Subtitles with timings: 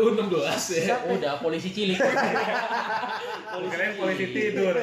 [0.00, 0.96] U16 ya.
[1.10, 1.98] Udah polisi cilik.
[3.72, 4.74] Keren polisi tidur.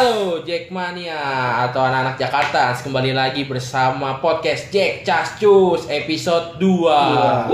[0.00, 1.20] Halo Jackmania
[1.68, 7.52] atau anak-anak Jakarta Kembali lagi bersama podcast Jack Cascus episode 2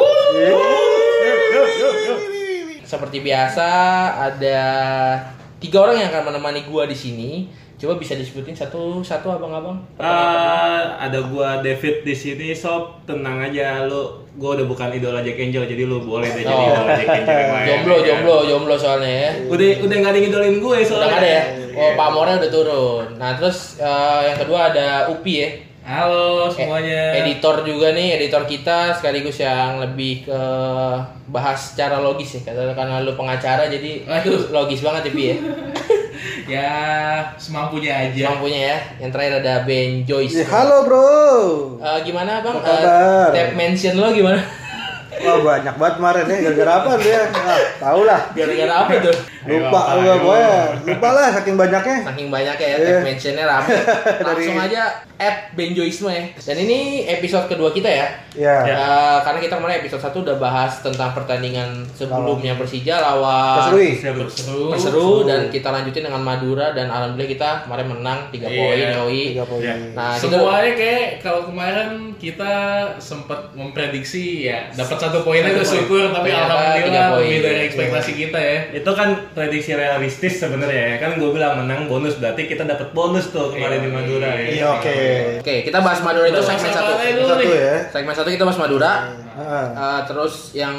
[2.87, 3.67] Seperti biasa
[4.31, 4.63] ada
[5.59, 7.51] tiga orang yang akan menemani gua di sini.
[7.77, 9.77] Coba bisa disebutin satu-satu abang-abang.
[10.01, 14.01] Ah, ada gua David di sini sob tenang aja lu
[14.35, 16.73] gua udah bukan idola Jack Angel jadi lu boleh deh jadi Oh.
[16.73, 18.05] idola Jack Angel yang lain jomblo, ya.
[18.07, 19.31] jomblo, jomblo soalnya ya.
[19.47, 21.43] udah udah nggak ada yang idolin gue Udah soalnya nggak ada ya?
[21.71, 21.93] Oh, Iya.
[21.95, 23.07] Pak Morel udah turun.
[23.15, 25.49] Nah, terus eh, yang kedua ada Upi ya.
[25.87, 27.03] Halo Eh, semuanya.
[27.15, 30.41] editor juga nih, editor kita sekaligus yang lebih ke
[31.29, 32.49] bahas secara logis ya.
[32.49, 34.49] Karena lu pengacara jadi Waduh.
[34.51, 35.37] logis banget ya, Pi ya.
[36.55, 36.71] Ya
[37.37, 38.33] semampunya aja.
[38.33, 38.79] Mampunya ya.
[39.03, 40.43] Yang terakhir ada Ben Joyce.
[40.43, 41.09] Ya, halo bro.
[41.81, 42.57] Eh, gimana Bang?
[42.59, 42.83] Apa kabar?
[42.83, 44.41] Eh, tab mention lo gimana?
[45.17, 47.21] Wah banyak banget kemarin ya gara-gara apa dia?
[47.47, 48.21] Ah, tau lah.
[48.37, 49.17] Gara-gara apa tuh?
[49.49, 50.13] Lupa gua ayo.
[50.19, 50.59] pokoknya.
[50.85, 51.97] Lupa lah saking banyaknya.
[52.05, 52.77] Saking banyak ya Iya.
[52.79, 53.69] tab mentionnya rame.
[54.27, 54.83] Langsung Dari- aja
[55.17, 56.23] add Ben Joyce ya.
[56.45, 58.07] Dan ini episode kedua kita ya.
[58.35, 58.57] Ya.
[58.63, 63.91] Eh, karena kita kemarin episode 1 udah bahas tentang pertandingan sebelumnya Persija lawan Perserui.
[63.97, 64.25] Seru.
[64.29, 64.61] Seru.
[64.69, 68.59] Perseru dan kita lanjutin dengan Madura dan alhamdulillah kita kemarin menang 3 Iya.
[68.59, 69.23] poin Yoi.
[69.33, 69.63] Tiga poin.
[69.63, 69.75] Ya.
[69.91, 72.55] Nah, kita Semuanya kayak kalau kemarin kita
[72.99, 78.39] sempat memprediksi ya dapat satu poin aja Satu syukur tapi alhamdulillah lebih dari ekspektasi kita
[78.39, 78.59] ya.
[78.75, 83.29] itu kan prediksi realistis sebenarnya ya kan gue bilang menang bonus berarti kita dapat bonus
[83.29, 84.49] tuh kemarin di Madura ya.
[84.49, 84.97] Iya oke.
[85.45, 87.05] Oke, kita bahas Madura itu segmen Sama 1.
[87.05, 87.51] aja dulu Satu nih.
[87.53, 87.75] ya.
[87.93, 88.93] Segmen 1 kita bahas Madura.
[89.37, 90.77] Eh, terus yang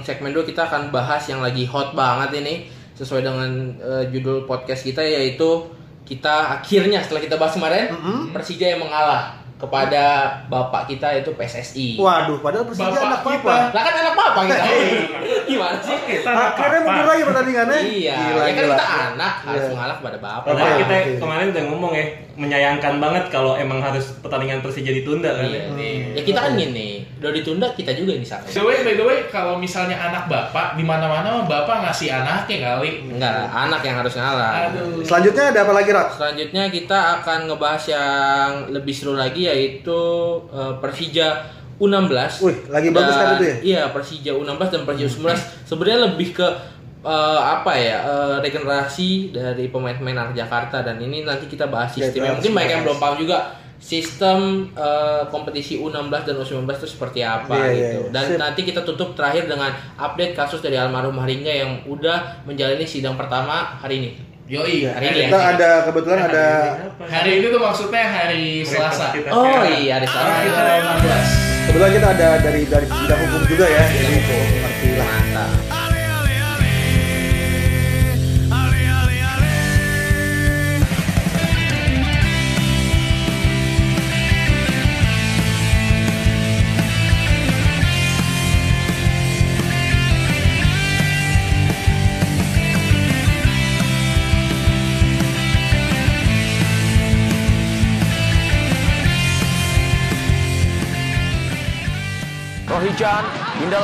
[0.00, 2.54] segmen 2 kita akan bahas yang lagi hot banget ini
[2.96, 5.68] sesuai dengan eh, judul podcast kita yaitu
[6.08, 7.92] kita akhirnya setelah kita bahas kemarin
[8.32, 10.04] Persija yang mengalah kepada
[10.46, 11.98] bapak kita itu PSSI.
[11.98, 13.42] Waduh, padahal Persija Bapak anak kita.
[13.42, 13.56] papa.
[13.68, 14.62] Lah kan anak papa kita.
[15.44, 15.96] Gimana sih?
[16.00, 17.78] kita Akhirnya mundur lagi pertandingannya.
[17.80, 18.68] Iya, Gila, ya kan gila.
[18.70, 19.72] kita anak harus Iya.
[19.72, 20.42] mengalah kepada bapak.
[20.44, 21.10] Padahal Oke, kita oke.
[21.18, 22.06] kemarin udah ngomong ya
[22.38, 25.74] menyayangkan banget kalau emang harus pertandingan Persija ditunda kan Iya, ya.
[25.74, 25.96] nih.
[26.14, 26.88] Ya kita kan gini,
[27.18, 28.54] udah ditunda kita juga yang disalahin.
[28.54, 33.10] Way, by the way, kalau misalnya anak bapak di mana-mana bapak ngasih anaknya kali.
[33.10, 34.70] Enggak, anak yang harus ngalah.
[34.70, 35.02] Aduh.
[35.02, 36.08] Selanjutnya ada apa lagi, Rak?
[36.14, 40.00] Selanjutnya kita akan ngebahas yang lebih seru lagi yaitu
[40.50, 41.28] eh, Persija
[41.78, 42.42] U16.
[42.42, 43.56] Wih, lagi bagus Dan- kan itu ya?
[43.62, 45.26] Iya, Persija U16 dan Persija U19
[45.64, 46.46] sebenarnya lebih ke
[47.00, 52.34] eh, apa ya eh, regenerasi dari pemain-pemain Jakarta dan ini nanti kita bahas Ya, sistemnya.
[52.34, 53.38] Mungkin banyak yang belum paham juga
[53.78, 54.38] sistem
[54.74, 58.00] eh, kompetisi U16 dan U19 itu seperti apa Iya, iya, gitu.
[58.02, 58.10] iya.
[58.10, 58.38] Dan Sip.
[58.42, 63.78] nanti kita tutup terakhir dengan update kasus dari almarhum Haringga yang udah menjalani sidang pertama
[63.78, 64.10] hari ini.
[64.48, 64.80] Yoi.
[64.80, 64.96] Iya.
[64.96, 65.26] Hari ini ya?
[65.28, 66.44] Kita ada kebetulan ada
[67.04, 69.12] Hari ini tuh maksudnya hari Selasa.
[69.28, 70.24] Oh iya, hari Selasa.
[70.24, 70.60] Tanggal kita
[71.04, 71.68] 16.
[71.68, 73.84] kebetulan kita ada dari dari bidang hukum juga ya.
[73.92, 75.04] Jadi ngerti lah.
[75.04, 75.67] Mantap.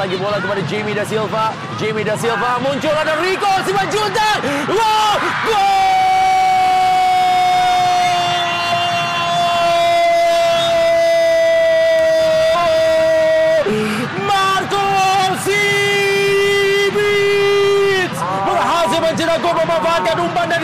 [0.05, 1.57] Lagi bola kepada Jamie Da Silva.
[1.81, 4.45] Jamie Da Silva muncul ada Rico Simanjuntak.
[4.69, 5.17] Wow!
[5.49, 5.84] Gol!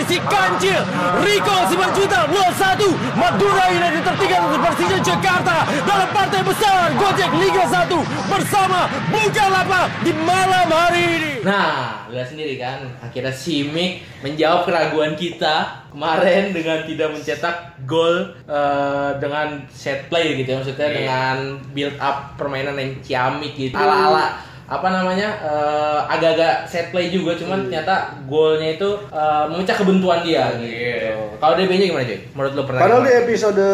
[0.05, 0.81] Si kancil
[1.21, 7.89] Rico Simanjuntak 2-1 Madura United tertinggal untuk Persija Jakarta dalam partai besar Gojek Liga 1
[8.29, 8.81] bersama
[9.11, 11.33] Bukalapak di malam hari ini.
[11.41, 19.11] Nah, lihat sendiri kan, akhirnya Simic menjawab keraguan kita kemarin dengan tidak mencetak gol eh,
[19.17, 20.97] dengan set play gitu ya, maksudnya Iya.
[20.97, 21.37] dengan
[21.73, 23.75] build up permainan yang ciamik gitu.
[23.75, 30.23] Ala-ala apa namanya eh, agak-agak set play juga cuman ternyata golnya itu eh, memecah kebentuan
[30.23, 30.71] dia gitu.
[30.71, 31.11] Iya.
[31.43, 32.19] Kalau DB-nya gimana cuy?
[32.39, 32.87] Menurut lo pertandingan?
[32.87, 33.67] Padahal di episode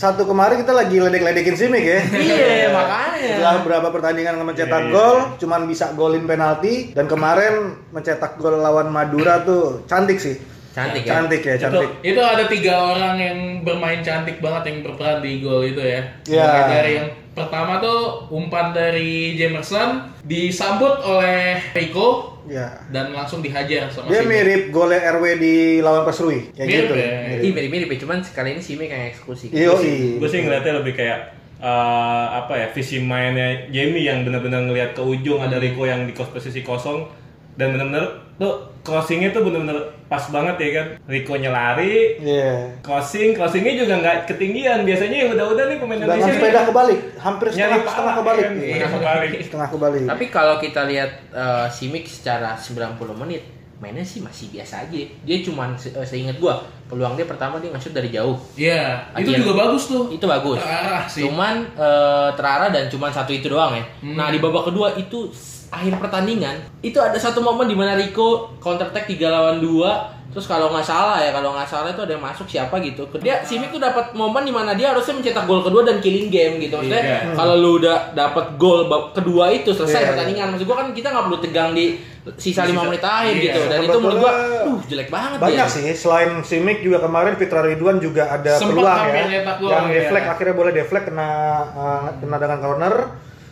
[0.00, 2.00] satu kemarin kita lagi ledek-ledekin Simic ya.
[2.30, 3.32] Iya, makanya.
[3.36, 4.92] Setelah berapa pertandingan mencetak iya.
[4.96, 10.40] gol, cuman bisa golin penalti dan kemarin mencetak gol lawan Madura tuh cantik sih.
[10.70, 11.10] Cantik ya.
[11.18, 11.90] Cantik ya, cantik.
[12.00, 16.00] Itu ada tiga orang yang bermain cantik banget yang berperan di gol itu ya.
[16.30, 16.46] Iya.
[16.46, 17.98] Mulai Dari yang pertama tuh
[18.28, 22.72] umpan dari Jamerson disambut oleh Rico Ya.
[22.88, 24.32] dan langsung dihajar sama Dia Simic.
[24.32, 26.94] mirip golnya RW di lawan Perserui, kayak Mirip gitu.
[26.96, 27.10] ya.
[27.22, 27.40] Mirip.
[27.40, 29.52] Iya mirip-mirip ya, cuman sekali ini Simi kayak eksekusi.
[29.52, 29.76] Iyo,
[30.16, 31.18] gue sih ngeliatnya lebih kayak
[31.60, 36.12] eh, apa ya visi mainnya Jamie yang benar-benar ngelihat ke ujung ada Rico yang di
[36.12, 37.06] kos posisi kosong
[37.54, 39.76] dan benar-benar tuh crossingnya tuh benar-benar
[40.08, 42.80] pas banget ya kan Rico lari Iya.
[42.80, 47.46] crossing crossingnya juga nggak ketinggian biasanya yang udah-udah nih pemain Indonesia sepeda nih, kebalik, hampir
[47.46, 48.42] setengah, pala, setengah kebalik.
[48.42, 48.52] kan?
[48.56, 48.74] Iya.
[48.80, 50.02] Setengah kebalik Setengah kebalik.
[50.08, 53.42] Tapi kalau kita lihat eh, Simic secara 90 menit
[53.76, 55.00] mainnya sih masih biasa aja.
[55.20, 58.34] Dia cuman se- eh, seingat gua peluang dia pertama dia nge-shoot dari jauh.
[58.52, 59.38] Iya, itu Akhirnya.
[59.38, 60.04] juga bagus tuh.
[60.08, 60.58] Itu bagus.
[60.58, 61.22] Terarah sih.
[61.22, 63.84] Cuman eh, terarah dan cuman satu itu doang ya.
[64.00, 64.16] Hmm.
[64.16, 65.28] Nah, di babak kedua itu
[65.70, 70.46] akhir pertandingan itu ada satu momen di mana Rico counter attack 3 lawan 2 Terus
[70.46, 73.02] kalau nggak salah ya, kalau nggak salah itu ada yang masuk siapa gitu.
[73.18, 76.62] Dia Simic tuh dapat momen di mana dia harusnya mencetak gol kedua dan killing game
[76.62, 76.78] gitu.
[76.78, 77.18] Maksudnya Iya.
[77.34, 80.08] kalau lu udah dapat gol kedua itu selesai Iya.
[80.14, 80.46] pertandingan.
[80.54, 81.98] Maksud gua kan kita nggak perlu tegang di
[82.38, 83.42] sisa 5 menit akhir Iya.
[83.42, 83.60] gitu.
[83.66, 84.32] Dan itu menurut gua,
[84.70, 85.74] uh jelek banget Banyak dia.
[85.74, 89.22] sih, selain Simic juga kemarin Fitra Ridwan juga ada Sempat peluang ya.
[89.26, 90.30] nyetak gol, yang ya.
[90.30, 91.30] akhirnya boleh deflect kena
[91.74, 92.94] uh, kena dengan corner.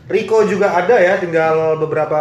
[0.08, 2.16] Rico juga ada ya, tinggal beberapa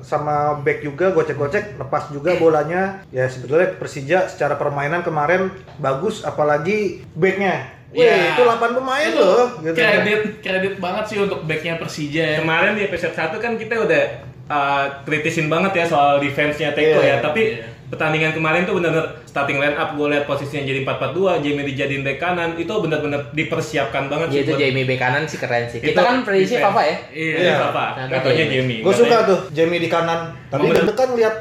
[0.00, 3.04] sama back juga gocek-gocek, lepas juga bolanya.
[3.08, 7.68] Ya sebetulnya Persija secara permainan kemarin bagus, apalagi backnya.
[7.88, 8.32] Wih, Iya.
[8.32, 9.44] itu 8 pemain Itu loh.
[9.60, 9.76] Gitu.
[9.76, 12.38] Kredit kredit banget sih untuk backnya Persija ya.
[12.38, 14.02] kemarin di episode 1 kan kita udah
[14.46, 17.08] uh, kritisin banget ya soal defense-nya Teko Iya.
[17.08, 17.64] ya tapi Iya.
[17.88, 22.18] Pertandingan kemarin tuh benar-benar starting line up gue lihat posisinya jadi 4-4-2 Jamie dijadiin back
[22.18, 25.78] kanan itu benar-benar dipersiapkan banget Iya sih itu buat- Jamie bek kanan sih keren sih.
[25.78, 26.96] Itu Kita kan prediksi apa ya?
[27.08, 27.36] Iya.
[27.38, 27.84] Iya, apa?
[27.94, 28.54] Nah, Gak taunya Jamie.
[28.54, 28.78] Jamie.
[28.80, 31.36] Gue suka tuh Jamie di kanan, tapi Momen- deg-degan lihat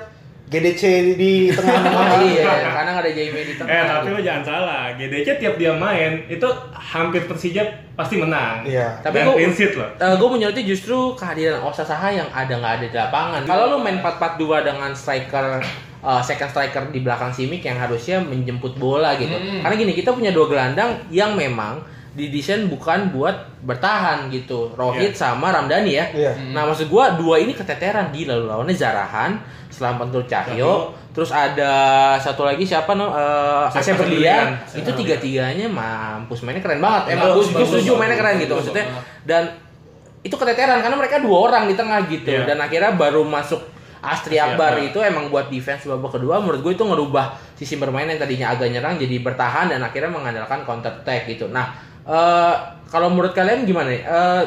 [0.47, 0.83] GDC
[1.19, 2.23] di tengah-tengah.
[2.31, 3.67] iya, karena nggak ada Jamie di tengah.
[3.69, 8.63] Eh tapi lo jangan salah, GDC tiap dia main itu hampir Persija pasti menang.
[8.63, 9.03] Iya.
[9.03, 9.89] Tapi Dan gua- clean sheet loh.
[9.91, 13.41] gue menyoroti justru kehadiran Osa Saha yang ada nggak ada di lapangan.
[13.43, 15.59] Kalau lu main 4-4-2 dengan striker
[16.03, 19.33] uh, second striker di belakang Simic yang harusnya menjemput bola gitu.
[19.33, 19.61] Hmm.
[19.61, 21.81] Karena gini, kita punya dua gelandang yang memang
[22.17, 24.73] didesain bukan buat bertahan gitu.
[24.73, 26.05] Rohit sama Ramdhani ya.
[26.09, 26.33] Iya.
[26.49, 29.37] Nah, maksud gua dua ini keteteran gila lu lawannya Zarahan,
[29.69, 34.57] Selam Pentul Cahyo, terus ada satu lagi siapa no uh, Asep Berlian.
[34.73, 37.13] Itu tiga-tiganya mampus mainnya keren banget.
[37.13, 38.85] Emang Bagus, gue bagus, setuju mainnya keren bagus, gitu bagus maksudnya.
[39.21, 39.43] Dan
[40.25, 42.49] itu keteteran karena mereka dua orang di tengah gitu Iya.
[42.49, 43.61] dan akhirnya baru masuk
[43.99, 48.17] Astri Akbar itu emang buat defense babak kedua menurut gue itu ngerubah sisi bermain yang
[48.17, 51.49] tadinya agak nyerang jadi bertahan dan akhirnya mengandalkan counter attack gitu.
[51.49, 51.73] Nah,
[52.03, 52.53] eh,
[52.87, 54.01] kalau menurut kalian gimana nih?
[54.01, 54.43] Eh,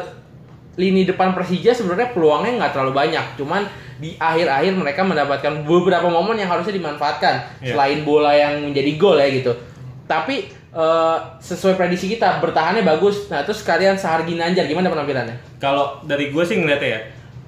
[0.79, 3.67] lini depan Persija sebenarnya peluangnya nggak terlalu banyak, cuman
[4.01, 7.77] di akhir-akhir mereka mendapatkan beberapa momen yang harusnya dimanfaatkan Iya.
[7.77, 9.53] selain bola yang menjadi gol ya gitu.
[10.07, 13.27] Tapi eh, sesuai prediksi kita bertahannya bagus.
[13.27, 15.59] Nah, terus kalian Sahar Ginanjar gimana penampilannya?
[15.59, 17.01] Kalau dari gue sih ngeliatnya ya,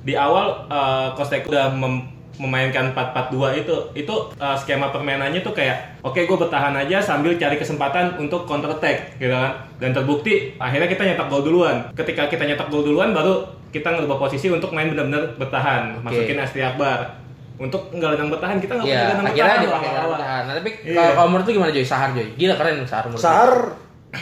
[0.02, 6.00] di awal uh, Teko udah mem- memainkan 4-4-2 itu, itu uh, skema permainannya tuh kayak,
[6.00, 9.62] oke gue bertahan aja sambil cari kesempatan untuk counter attack, gitu kan.
[9.76, 11.93] Dan terbukti akhirnya kita nyetak gol duluan.
[11.93, 16.02] Ketika kita nyetak gol duluan, baru kita ngerubah posisi untuk main benar-benar bertahan, Oke.
[16.02, 17.20] masukin Astri Akbar.
[17.60, 20.43] Untuk nggak gelandang bertahan kita nggak punya Iya, gelandang akhirnya bertahan dipakai bertahan.
[20.43, 20.96] Nah, tapi Iya.
[20.96, 21.86] kalau kalau menurut lu gimana Joy?
[21.86, 22.29] Sahar Joy.
[22.34, 23.53] Gila keren Sahar menurut Sahar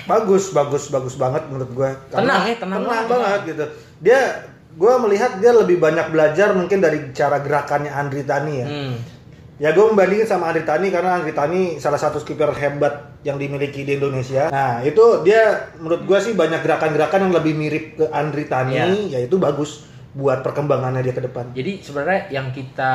[0.04, 1.90] bagus, bagus, bagus banget menurut gue.
[2.10, 3.06] Tenang ya, tenang tenang banget.
[3.08, 3.64] banget gitu.
[4.02, 4.20] Dia,
[4.76, 8.66] gue melihat dia lebih banyak belajar mungkin dari cara gerakannya Andri Tani ya.
[8.66, 8.94] Hmm.
[9.60, 13.84] Ya gue membandingin sama Andri Tani karena Andri Tani salah satu skipper hebat yang dimiliki
[13.84, 14.48] di Indonesia.
[14.48, 19.20] Nah itu dia menurut gue sih banyak gerakan-gerakan yang lebih mirip ke Andri Tani, Iya.
[19.20, 21.54] yaitu bagus buat perkembangannya dia ke depan.
[21.54, 22.92] Jadi sebenarnya yang kita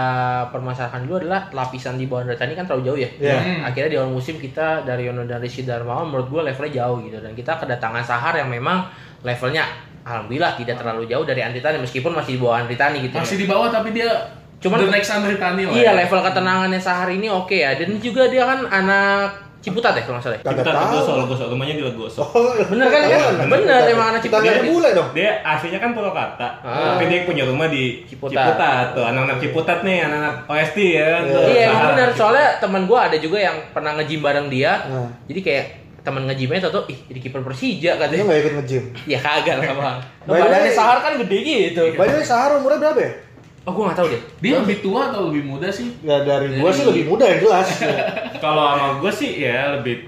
[0.52, 3.10] permasalahkan dulu adalah lapisan di bawah Tani kan terlalu jauh ya.
[3.22, 3.36] Iya.
[3.40, 3.60] Hmm.
[3.70, 7.20] Akhirnya di awal musim kita dari Yono dan Rizky Darmawan menurut gue levelnya jauh gitu
[7.22, 8.90] dan kita kedatangan Sahar yang memang
[9.24, 9.64] levelnya
[10.06, 13.16] alhamdulillah tidak terlalu jauh dari Andri Tani meskipun masih di bawah Andri Tani gitu.
[13.16, 13.42] Masih ya.
[13.42, 14.10] di bawah tapi dia
[14.56, 15.74] Cuman- the next Andri Tani lah.
[15.74, 15.92] Iya ya.
[16.00, 20.30] level ketenangannya Sahar ini oke ya dan juga dia kan anak Ciputat ya kalau nggak
[20.30, 20.38] salah.
[20.38, 20.62] ya?
[20.62, 20.62] Tahu.
[20.62, 22.22] Legoso, Legoso, rumahnya di Legoso.
[22.22, 23.18] Oh, Bener kan ya?
[23.34, 23.50] Bener.
[23.50, 24.46] Bener emang anak Ciputat.
[24.46, 25.10] nggak bule dong.
[25.12, 26.94] Dia aslinya kan Purwakarta, Ah.
[26.94, 28.46] tapi dia punya rumah di Ciputat.
[28.46, 28.86] Ciputat.
[28.94, 31.22] Tuh, anak-anak Ciputat nih, anak-anak OST ya kan.
[31.26, 31.90] Iya emang Sahara.
[31.90, 34.72] bener soalnya teman gue ada juga yang pernah nge-gym bareng dia.
[34.86, 35.10] Hmm.
[35.26, 35.66] Jadi kayak
[36.06, 38.24] teman nge-gymnya tau ih jadi kiper Persija Dia katanya.
[38.24, 38.84] nggak ikut nge-gym.
[39.10, 39.98] Ya kagak lah bang.
[40.24, 41.82] Badannya Sahar kan gede gitu.
[41.92, 43.12] Way, Sahar umurnya berapa ya?
[43.66, 44.22] Oh, gue nggak tahu deh.
[44.40, 45.90] Dia lebih tua atau lebih muda sih?
[46.00, 47.68] Ya dari gua Dari- sih lebih muda yang jelas.
[48.46, 50.06] Kalau sama gue sih ya lebih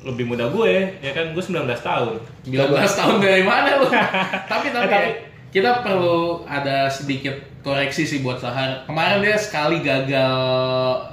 [0.00, 2.14] lebih muda gue, ya kan gue 19 tahun.
[2.46, 3.90] 19 tahun dari mana lu?
[4.50, 5.14] tapi tapi, Eh, tapi- ya,
[5.50, 8.86] kita perlu ada sedikit koreksi sih buat Sahar.
[8.86, 10.38] Kemarin dia sekali gagal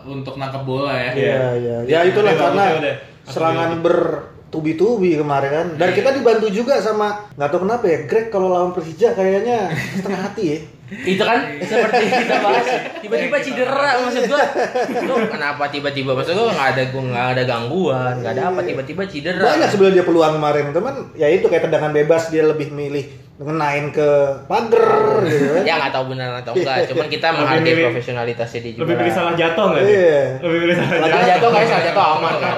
[0.06, 1.12] untuk nangkep bola ya.
[1.12, 1.75] Iya, iya.
[1.84, 2.96] Ya itulah Udah, karena udah, udah.
[3.27, 5.67] Serangan bertubi-tubi kemarin kan.
[5.75, 9.69] Dan kita dibantu juga sama nggak tahu kenapa ya, Greg kalau lawan Persija kayaknya
[10.00, 10.60] setengah hati ya.
[10.88, 12.67] Itu kan seperti kita bahas
[13.03, 14.46] tiba-tiba cedera maksud gua.
[15.03, 19.03] Lu kenapa tiba-tiba maksud gua nggak ada gua nggak ada gangguan, nggak ada apa tiba-tiba
[19.03, 19.43] cedera.
[19.51, 20.96] Banyak sebenarnya dia peluang kemarin, teman.
[21.19, 23.03] Ya itu kayak tendangan bebas dia lebih milih
[23.38, 24.10] ngenain ke
[24.46, 24.89] pagar
[25.24, 25.62] gitu kan.
[25.62, 28.82] Ya nggak tahu benar atau enggak, cuman kita menghargai milih- profesionalitasnya dia juga.
[28.84, 29.94] Lebih pilih salah jatuh nggak sih?
[29.96, 30.22] Iya.
[30.39, 31.27] Lebih pilih salah Salah jatuh.
[31.29, 32.56] jatuh kayak salah jatuh aman kan.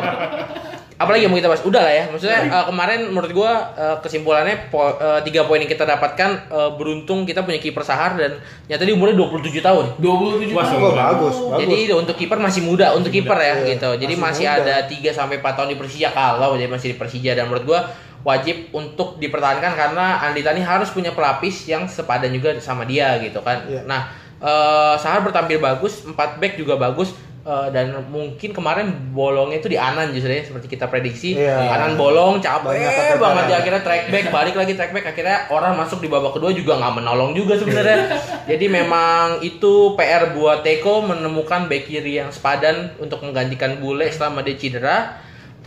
[0.98, 1.64] Apalagi yang mau kita bahas?
[1.64, 2.04] Udah lah ya.
[2.06, 6.72] Maksudnya eh, kemarin menurut gua eh, kesimpulannya po- eh, tiga poin yang kita dapatkan eh,
[6.76, 9.86] beruntung kita punya kiper Sahar dan nyata dia umurnya 27 tahun.
[9.96, 10.92] 27 Wah, tahun.
[10.94, 11.60] Bagus, bagus.
[11.62, 13.90] Jadi untuk kiper masih muda untuk kiper ya Iya, gitu.
[13.98, 14.76] Jadi masih, masih muda.
[14.76, 17.80] ada 3 sampai 4 tahun di Persija kalau dia masih di Persija dan menurut gua
[18.22, 23.40] wajib untuk dipertahankan karena Andi Tani harus punya pelapis yang sepadan juga sama dia gitu
[23.40, 23.64] kan.
[23.64, 23.84] Iya.
[23.84, 27.12] Nah, eh Sahar bertampil bagus, 4 back juga bagus.
[27.40, 31.72] eh, dan mungkin kemarin bolongnya itu di Anan justru ya seperti kita prediksi Iya.
[31.72, 35.74] Anan bolong capek Banyak banget ya akhirnya track back balik lagi track back akhirnya orang
[35.74, 38.12] masuk di babak kedua juga nggak menolong juga sebenarnya
[38.52, 44.44] jadi memang itu PR buat Teko menemukan back kiri yang sepadan untuk menggantikan Bule selama
[44.44, 45.18] dia cedera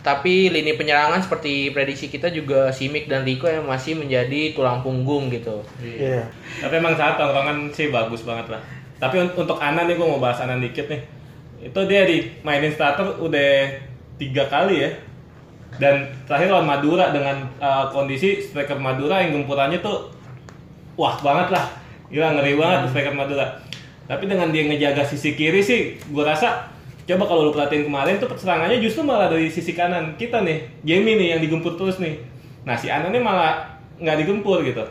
[0.03, 5.31] tapi lini penyerangan seperti prediksi kita juga Simic dan Rico yang masih menjadi tulang punggung
[5.31, 6.27] gitu Iya.
[6.59, 8.59] Tapi emang saat tongkrongan sih bagus banget lah.
[8.99, 10.99] Tapi un- untuk Anan nih gue mau bahas Anan dikit nih.
[11.63, 13.71] Itu dia di mainin starter udah
[14.19, 14.91] tiga kali ya.
[15.79, 20.11] Dan terakhir lawan Madura dengan uh, kondisi striker Madura yang gempurannya tuh
[20.99, 21.65] wah banget lah.
[22.11, 23.47] Gila ngeri banget striker Madura.
[24.03, 26.67] Tapi dengan dia ngejaga sisi kiri sih, gue rasa
[27.03, 31.19] coba kalau lu perhatiin kemarin tuh serangannya justru malah dari sisi kanan kita nih, Jamie
[31.19, 32.15] nih yang digempur terus nih.
[32.63, 34.83] Nah si Anan nih malah nggak digempur gitu.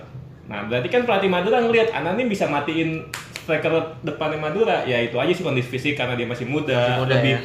[0.46, 3.08] Nah berarti kan pelatih Madura ngelihat Anan nih bisa matiin
[3.42, 4.84] striker depannya Madura.
[4.84, 7.40] Ya itu aja sih kondisi fisik karena dia masih muda, Masih muda, lebih ya.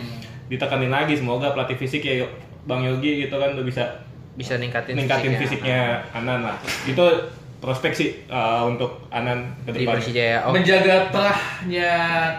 [0.52, 1.14] ditekanin lagi.
[1.16, 2.28] Semoga pelatih fisik ya
[2.68, 3.84] Bang Yogi gitu kan udah bisa
[4.38, 6.60] bisa ningkatin ningkatin fisiknya Anan lah.
[6.84, 7.04] Itu
[7.58, 9.98] prospek sih uh, untuk Anan ke di depan.
[9.98, 11.94] Persija ya oh, Menjaga terahnya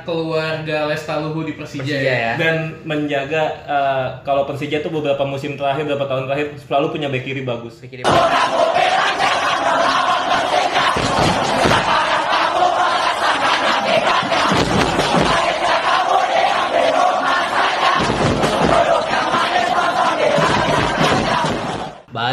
[0.06, 2.14] keluarga Lestaluhu di Persija, Persija ya.
[2.14, 2.56] ya Dan
[2.86, 7.42] menjaga uh, kalau Persija tuh beberapa musim terakhir, beberapa tahun terakhir selalu punya back kiri
[7.42, 7.82] bagus.
[7.82, 8.02] Back kiri.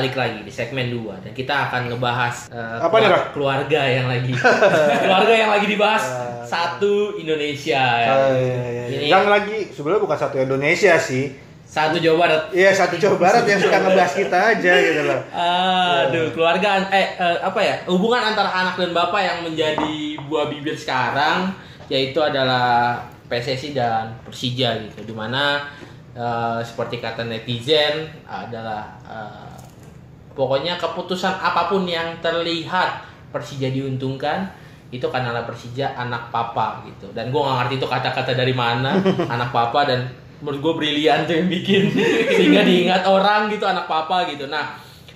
[0.05, 3.25] Balik lagi di segmen 2 dan kita akan ngebahas eh, Apa nih, keluar- Rak?
[3.33, 4.31] keluarga yang lagi
[5.01, 6.03] keluarga yang lagi dibahas
[6.45, 8.05] satu Indonesia ya.
[8.07, 8.97] Ah, iya, iya, iya.
[9.01, 11.25] Ini Yang lagi sebenarnya bukan satu Indonesia sih.
[11.65, 12.41] satu Jawa Barat.
[12.53, 15.19] Iya satu Jawa Barat yang suka ngebahas kita aja gitu loh.
[15.33, 17.75] Aduh, keluarga eh, eh, apa ya?
[17.89, 21.49] Hubungan antara anak dan bapak yang menjadi buah bibir sekarang
[21.89, 25.01] yaitu adalah PSSI dan Persija gitu.
[25.03, 25.65] Di mana
[26.13, 29.54] eh, seperti kata netizen adalah eh,
[30.35, 33.01] pokoknya keputusan apa pun yang terlihat
[33.31, 34.51] Persija diuntungkan
[34.91, 38.95] itu karena Persija anak papa gitu dan gue nggak ngerti itu kata-kata dari mana
[39.33, 40.07] anak papa dan
[40.43, 41.89] menurut gue brilian tuh yang bikin
[42.29, 44.75] sehingga diingat orang gitu anak papa gitu nah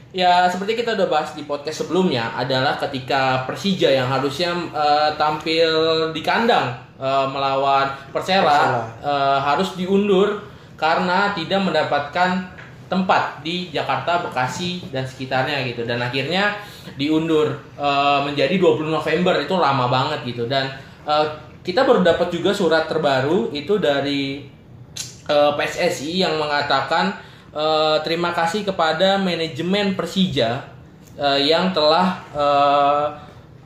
[0.10, 5.70] ya seperti kita udah bahas di podcast sebelumnya adalah ketika Persija yang harusnya eh, tampil
[6.16, 8.82] di kandang eh, melawan Persela, Persela.
[9.06, 10.42] eh, harus diundur
[10.80, 12.59] karena tidak mendapatkan
[12.90, 15.86] tempat di Jakarta, Bekasi dan sekitarnya gitu.
[15.86, 16.58] Dan akhirnya
[16.98, 19.38] diundur eh, menjadi 20 November.
[19.40, 20.50] Itu lama banget gitu.
[20.50, 20.68] Dan
[21.06, 21.26] eh,
[21.62, 24.44] kita baru dapat juga surat terbaru itu dari
[25.30, 27.16] eh, PSSI yang mengatakan
[27.54, 30.66] eh, terima kasih kepada manajemen Persija
[31.16, 33.06] eh, yang telah eh,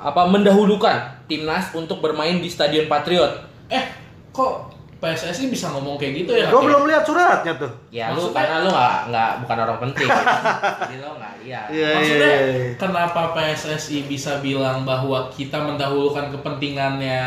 [0.03, 3.39] apa mendahulukan timnas untuk bermain di Stadion Patriot.
[3.71, 3.87] Eh,
[4.35, 6.47] kok PSSI bisa ngomong kayak gitu ya?
[6.47, 7.67] Gue belum lihat suratnya tuh.
[7.91, 10.07] Ya lu Maksudnya- karena lu nggak nggak bukan orang penting.
[10.87, 11.67] Jadi lu nggak lihat.
[11.67, 12.71] Iya Maksudnya iya, iya.
[12.79, 17.21] kenapa PSSI bisa bilang bahwa kita mendahulukan kepentingannya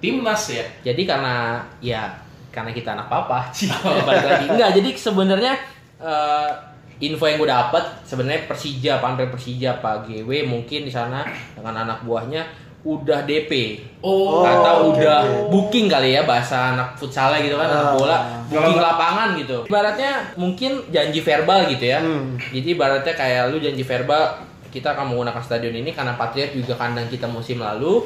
[0.00, 0.64] timnas ya?
[0.80, 2.08] Jadi karena ya
[2.48, 3.52] karena kita anak papa.
[4.08, 4.46] Balik lagi.
[4.48, 5.52] Enggak, jadi sebenarnya
[6.00, 6.50] eh,
[7.02, 12.06] info yang gue dapat sebenarnya Persija, Panpel Persija Pak GW mungkin di sana dengan anak
[12.06, 12.46] buahnya
[12.82, 13.78] udah DP.
[14.02, 17.94] Oh, atau oke, udah booking kali ya bahasa anak futsalnya gitu kan anak Ah.
[17.94, 18.16] bola
[18.50, 22.34] booking Kalau- lapangan gitu ibaratnya mungkin janji verbal gitu ya Hmm.
[22.50, 27.06] jadi ibaratnya kayak lu janji verbal kita akan menggunakan stadion ini karena Patriot juga kandang
[27.06, 28.02] kita musim lalu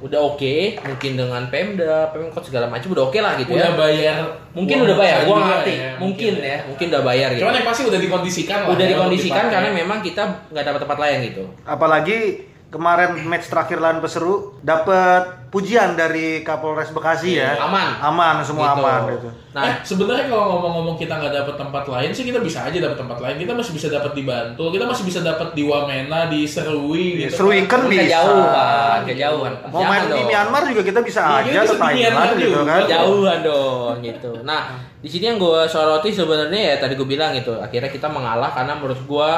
[0.00, 3.76] udah oke, mungkin dengan Pemda, Pemkot segala macam udah oke lah gitu Udah ya.
[3.76, 4.16] bayar.
[4.50, 5.74] Mungkin udah bayar, gua ngerti.
[5.76, 7.44] ya, mungkin ya, mungkin udah bayar gitu.
[7.44, 8.68] Cuman yang pasti udah dikondisikan lah.
[8.72, 11.44] udah ya, dikondisikan karena memang kita nggak dapat tempat lain gitu.
[11.68, 17.58] Apalagi kemarin match terakhir lawan Peseru dapat pujian dari Kapolres Bekasi ya.
[17.58, 17.98] Aman.
[18.00, 18.78] Aman, semua Gitu.
[18.78, 19.28] aman gitu.
[19.50, 22.94] Nah, eh, sebenarnya kalau ngomong-ngomong kita nggak dapat tempat lain sih kita bisa aja dapat
[22.96, 23.34] tempat lain.
[23.36, 27.26] Kita masih bisa dapat di Bantul, kita masih bisa dapat di Wamena, di Serui Ya,
[27.26, 27.42] gitu.
[27.42, 28.06] Serui kan Kan bisa.
[28.06, 29.52] kejauhan, kejauhan.
[29.66, 30.28] Mau Jangan main di dong.
[30.30, 32.62] Myanmar juga kita bisa Iya, aja ke Thailand Myanmar gitu juga.
[32.64, 32.80] kan.
[32.86, 34.32] Jauhan dong gitu.
[34.46, 34.60] Nah,
[34.96, 37.58] di sini yang gue soroti sebenarnya ya tadi gue bilang gitu.
[37.58, 39.30] Akhirnya kita mengalah karena menurut gue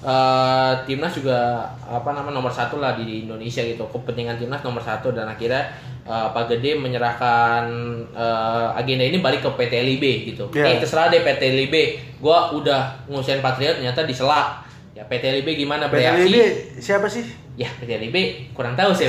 [0.00, 3.84] eh, timnas juga apa nama nomor satu lah di Indonesia gitu.
[3.88, 5.72] Kepentingan timnas nomor satu dan akhirnya
[6.04, 7.64] eh, Pak Gede menyerahkan
[8.12, 10.04] eh, agenda ini balik ke PT LIB
[10.34, 10.44] gitu.
[10.56, 10.66] Iya.
[10.66, 11.74] Eh terserah deh PT LIB.
[12.20, 14.60] Gue udah ngusain Patriot ternyata disela.
[14.96, 16.28] Ya PT LIB gimana bereaksi?
[16.28, 16.36] PTLB
[16.82, 17.24] siapa sih?
[17.60, 18.16] Ya PT LIB
[18.56, 19.04] kurang tahu sih.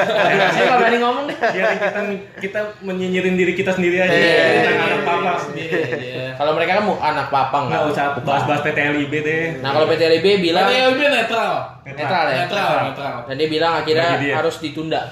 [0.54, 1.34] Saya nggak berani ngomong deh.
[1.58, 2.00] Ya kita
[2.38, 4.14] kita menyinyirin diri kita sendiri aja.
[4.14, 4.44] Iya.
[4.46, 5.32] Kita nggak ada apa-apa.
[5.58, 6.26] Iya.
[6.38, 9.44] Kalau mereka kan mau anak papa Nggak usah bahas-bahas PT LIB deh.
[9.58, 11.54] Nah kalau PT LIB bilang Tapi LB netral.
[11.82, 12.36] netral ya.
[12.46, 13.16] Netral, netral.
[13.26, 14.08] Dan dia bilang akhirnya
[14.38, 15.02] harus ditunda.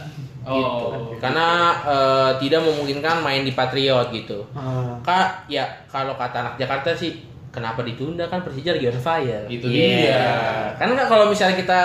[0.46, 0.54] Oh.
[0.54, 0.86] Gitu.
[1.18, 1.46] Karena
[1.82, 4.46] eh, tidak memungkinkan main di Patriot gitu.
[4.54, 5.02] Hmm.
[5.02, 9.46] Kak, ya kalau kata anak Jakarta sih kenapa ditunda kan Persija lagi on fire.
[9.50, 9.88] Itu Iya.
[9.98, 10.22] dia.
[10.78, 11.80] Karena kalau misalnya kita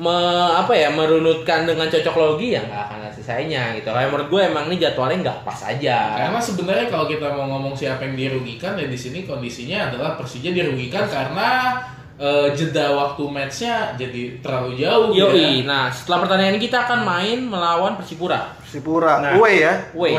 [0.00, 0.16] me,
[0.56, 3.92] apa ya merunutkan dengan cocok logi ya nggak akan ada sisanya gitu.
[3.92, 5.98] Kayak menurut gue emang ini jadwalnya nggak pas aja.
[6.16, 10.56] Karena sebenarnya kalau kita mau ngomong siapa yang dirugikan ya di sini kondisinya adalah Persija
[10.56, 11.76] dirugikan karena
[12.16, 15.28] eh, jeda waktu matchnya jadi terlalu jauh ya.
[15.28, 15.68] Yoi.
[15.68, 18.56] Nah setelah pertandingan ini kita akan main melawan Persipura.
[18.64, 19.20] Sipura.
[19.20, 19.36] Nah.
[19.36, 19.74] Away ya.
[19.92, 20.16] Woi.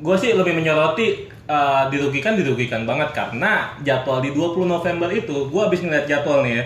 [0.00, 5.60] Gue sih lebih menyoroti uh, dirugikan dirugikan banget karena jadwal di 20 November itu gue
[5.60, 6.64] habis ngeliat jadwal nih ya.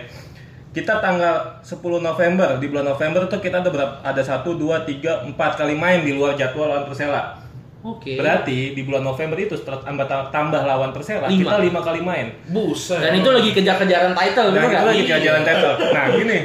[0.69, 4.05] Kita tanggal 10 November di bulan November tuh kita ada berapa?
[4.05, 7.41] Ada 1 2 3 4 kali main di luar jadwal lawan Persela.
[7.81, 8.19] Oke.
[8.19, 11.41] Berarti di bulan November itu setelah tambah tambah lawan Persela Lima.
[11.41, 12.27] kita lima kali main.
[12.47, 13.01] Buset.
[13.01, 14.85] Dan itu lagi kejar-kejaran title, Nah, bener itu nggak?
[14.85, 15.75] lagi jalan title.
[15.89, 16.39] Nah, gini,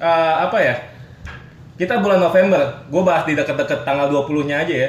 [0.00, 0.74] eh, apa ya?
[1.78, 2.58] Kita bulan November,
[2.90, 4.88] gue bahas di deket-deket tanggal 20-nya aja ya.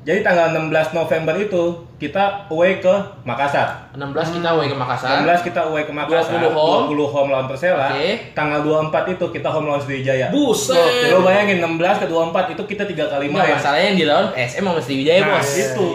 [0.00, 1.62] Jadi tanggal 16 November itu
[1.94, 2.88] kita away ke
[3.20, 3.92] Makassar.
[3.92, 5.20] 16 kita away ke Makassar.
[5.20, 6.84] 16 kita away ke Makassar, 20 home.
[6.88, 7.92] 20 home lawan Persela.
[7.92, 8.32] Oke.
[8.32, 10.32] Tanggal 24 itu kita home lawan Sriwijaya.
[10.32, 11.12] Buset.
[11.12, 13.52] Lo bayangin 16 ke 24 itu kita tiga kali main.
[13.52, 15.52] masalahnya yang dilawan SM sama Sriwijaya, Nah, Bos.
[15.52, 15.88] itu.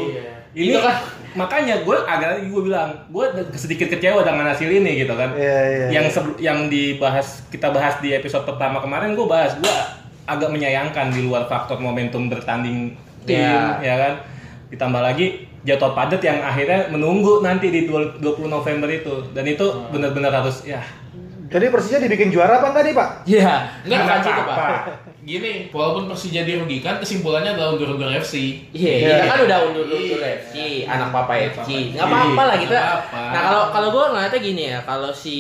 [0.56, 0.95] Ini Itu kan.
[1.36, 5.34] makanya gue agak gue bilang gue sedikit kecewa dengan hasil ini gitu kan.
[5.34, 5.86] Iya, iya.
[5.91, 9.75] Yang sebel- yang dibahas kita bahas di episode pertama kemarin gue bahas gue
[10.23, 12.93] agak menyayangkan di luar faktor momentum bertanding
[13.25, 13.77] tim Ya.
[13.79, 14.13] ya kan.
[14.67, 15.25] Ditambah lagi
[15.61, 19.89] jadwal padat yang akhirnya menunggu nanti di 20 November itu dan itu Hmm.
[19.89, 20.81] benar-benar harus ya
[21.45, 23.09] Jadi Persija dibikin juara apa enggak nih, Pak?
[23.23, 23.53] Iya,
[23.85, 24.55] enggak Nggak bukan gitu, apa-apa.
[24.57, 24.81] Pak.
[25.21, 28.65] Gini, walaupun Persija dirugikan, kesimpulannya adalah undur-undur FC.
[28.73, 29.13] Iya, Iya.
[29.15, 31.69] kita kan udah undur-undur FC, anak papa FC.
[31.93, 32.73] Nggak apa-apa lah kita.
[32.73, 33.21] Nggak apa-apa.
[33.29, 35.38] Nah, kalau kalau gue ngeliatnya gini ya, kalau si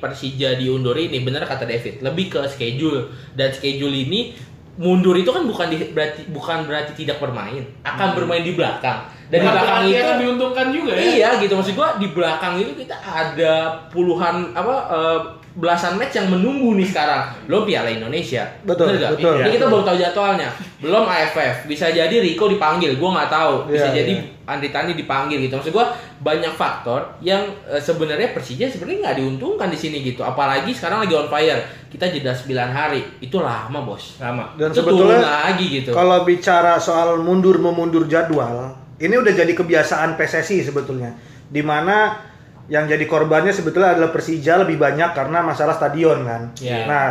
[0.00, 3.00] Persija diundur ini bener kata David, lebih ke schedule
[3.32, 4.32] dan schedule ini
[4.80, 9.04] mundur itu kan bukan di, berarti bukan berarti tidak bermain, akan bermain di belakang.
[9.28, 11.02] Dan di Bukan belakang itu diuntungkan juga ya.
[11.04, 13.54] Iya gitu maksud gua di belakang itu kita ada
[13.92, 15.20] puluhan apa eh,
[15.52, 17.28] belasan match yang menunggu nih sekarang.
[17.44, 18.48] Belum Piala Indonesia.
[18.64, 19.36] Betul, Bener betul.
[19.44, 20.48] Ini kita baru tahu jadwalnya.
[20.80, 21.68] Belum AFF.
[21.68, 23.54] Bisa jadi Rico dipanggil, gua nggak tahu.
[23.68, 24.48] Bisa Iya, jadi iya.
[24.48, 25.60] Andri Tani dipanggil gitu.
[25.60, 25.92] Maksud gua
[26.24, 30.24] banyak faktor yang eh, sebenarnya Persija sebenarnya nggak diuntungkan di sini gitu.
[30.24, 31.60] Apalagi sekarang lagi on fire.
[31.92, 33.00] Kita jeda 9 hari.
[33.20, 34.16] Itu lama, Bos.
[34.16, 34.56] sama.
[34.56, 35.90] Dan itu turun sebetulnya lagi gitu.
[35.92, 41.12] kalau bicara soal mundur memundur jadwal, ini udah jadi kebiasaan PSSI sebetulnya.
[41.52, 42.31] Di mana
[42.70, 46.42] yang jadi korbannya sebetulnya adalah Persija lebih banyak karena masalah stadion kan.
[46.62, 46.86] Iya.
[46.86, 47.10] Nah,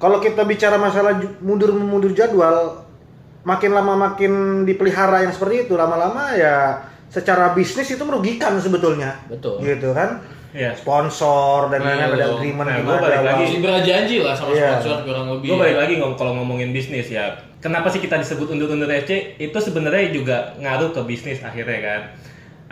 [0.00, 2.82] kalau kita bicara masalah mundur memundur jadwal,
[3.44, 6.80] makin lama makin dipelihara yang seperti itu, lama-lama ya
[7.12, 9.20] secara bisnis itu merugikan sebetulnya.
[9.28, 9.60] Betul.
[9.60, 10.24] Gitu kan?
[10.52, 10.76] Iya.
[10.76, 12.36] Sponsor dan lain-lain ada betul.
[12.40, 13.44] agreement Nah, gua balik lagi.
[13.48, 14.68] Masih berjanji lah sama Iya.
[14.80, 15.48] sponsor kurang lebih.
[15.48, 17.32] Gue balik lagi ngom kalau ngomongin bisnis ya.
[17.62, 19.38] Kenapa sih kita disebut undur-undur FC?
[19.38, 22.00] Itu sebenarnya juga ngaruh ke bisnis akhirnya kan.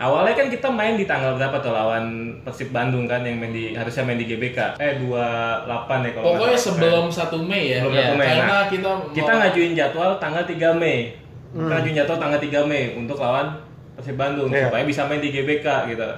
[0.00, 2.04] Awalnya kan kita main di tanggal berapa tuh lawan
[2.40, 4.80] Persib Bandung kan yang main di harusnya main di GBK.
[4.80, 5.68] Eh 28
[6.00, 7.78] ya kalau Pokoknya sebelum 1 Mei ya.
[7.78, 8.26] Sebelum Iya, 1 Mei.
[8.26, 10.98] Karena Nah, kita kita mau- ngajuin jadwal tanggal 3 Mei.
[11.50, 11.60] Hmm.
[11.60, 13.46] Kita ngajuin jadwal tanggal 3 Mei untuk lawan
[13.92, 14.66] Persib Bandung Iya.
[14.66, 16.08] supaya bisa main di GBK gitu.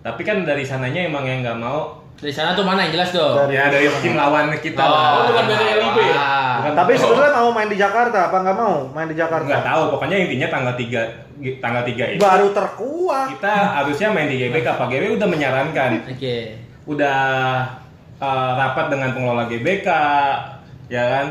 [0.00, 3.34] Tapi kan dari sananya emang yang nggak mau Dari sana tuh mana yang jelas dong?
[3.34, 5.10] Dari- ya dari tim lawan kita Oh, lah.
[5.12, 6.14] Oh, bukan dari LIB ya?
[6.54, 6.72] Bukan.
[6.72, 9.42] Tapi sebetulnya mau main di Jakarta apa nggak mau main di Jakarta?
[9.44, 13.26] nggak tahu pokoknya intinya tanggal 3 tanggal 3 itu Baru terkuat.
[13.34, 16.36] kita harusnya main di GBK Pak GW udah menyarankan Oke.
[16.86, 17.18] udah
[18.16, 19.88] uh, rapat dengan pengelola GBK
[20.86, 21.26] ya kan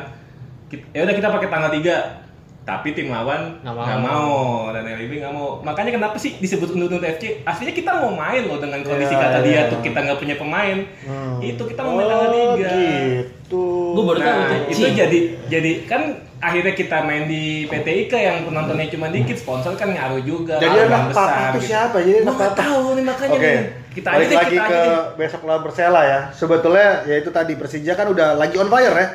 [0.92, 2.21] ya udah kita pakai tanggal 3
[2.64, 3.84] tapi tim lawan Nggak mau.
[3.84, 4.38] nggak mau.
[4.70, 8.56] dan LIB nggak mau makanya kenapa sih disebut undur-undur FC aslinya kita mau main loh
[8.56, 9.44] dengan kondisi Iya, kata iya.
[9.44, 11.38] dia tuh kita nggak punya pemain Hmm.
[11.40, 13.66] itu kita mau main tanggal tiga gitu.
[13.92, 14.60] Gua baru tahu Nah, tuh.
[14.72, 16.02] itu jadi jadi kan
[16.40, 20.56] akhirnya kita main di PT IKA yang penontonnya cuma dikit, sponsor kan ngaruh juga.
[20.56, 21.68] Jadi anak papa itu gitu.
[21.68, 21.98] siapa?
[22.00, 22.58] Jadi nggak papa.
[22.58, 23.64] tahu nih makanya Oke, nih.
[23.92, 25.04] Kita aja balik deh, lagi kita ke aja deh.
[25.20, 26.20] besok lawan Persela ya.
[26.32, 29.08] Sebetulnya ya itu tadi Persija kan udah lagi on fire ya.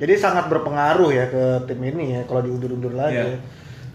[0.00, 3.18] Jadi sangat berpengaruh ya ke tim ini ya kalau diundur-undur lagi.
[3.18, 3.36] Iya.
[3.36, 3.38] ya.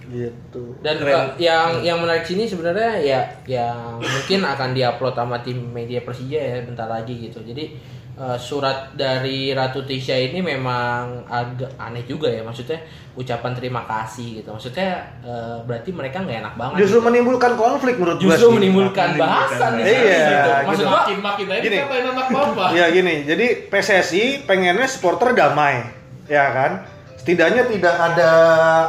[0.08, 0.64] Gitu.
[0.80, 1.36] Dan Keren.
[1.36, 6.64] yang yang menarik sini sebenarnya ya yang mungkin akan diupload sama tim media Persija ya
[6.64, 7.44] bentar lagi gitu.
[7.44, 7.76] Jadi
[8.18, 12.82] eh, surat dari Ratu Tisha ini memang agak aneh juga ya maksudnya
[13.18, 14.50] ucapan terima kasih gitu.
[14.54, 14.90] Maksudnya
[15.26, 16.76] eh, berarti mereka nggak enak banget.
[16.86, 17.08] Justru gitu.
[17.10, 20.06] menimbulkan konflik menurut gua justru menimbulkan Menimbulkan bahasan Iya, gitu.
[20.30, 20.52] gitu.
[20.70, 21.78] Maksud gua makin-makin aja Gini.
[21.82, 22.66] anak papa.
[22.74, 25.86] Iya gini, jadi PSSI pengennya supporter damai,
[26.30, 26.72] ya kan?
[27.18, 28.32] Setidaknya tidak ada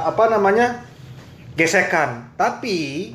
[0.06, 0.86] apa namanya
[1.58, 2.30] gesekan.
[2.38, 3.10] Tapi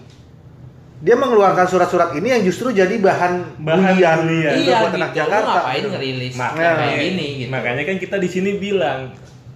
[1.03, 4.19] dia mengeluarkan surat-surat ini yang justru jadi bahan, Bahan bulian
[4.55, 5.19] iya buat anak gitu.
[5.19, 5.51] Lu Jakarta.
[5.59, 7.49] ngapain ngerilis Makanya, kayak gini gitu.
[7.51, 8.99] makanya kan kita di sini bilang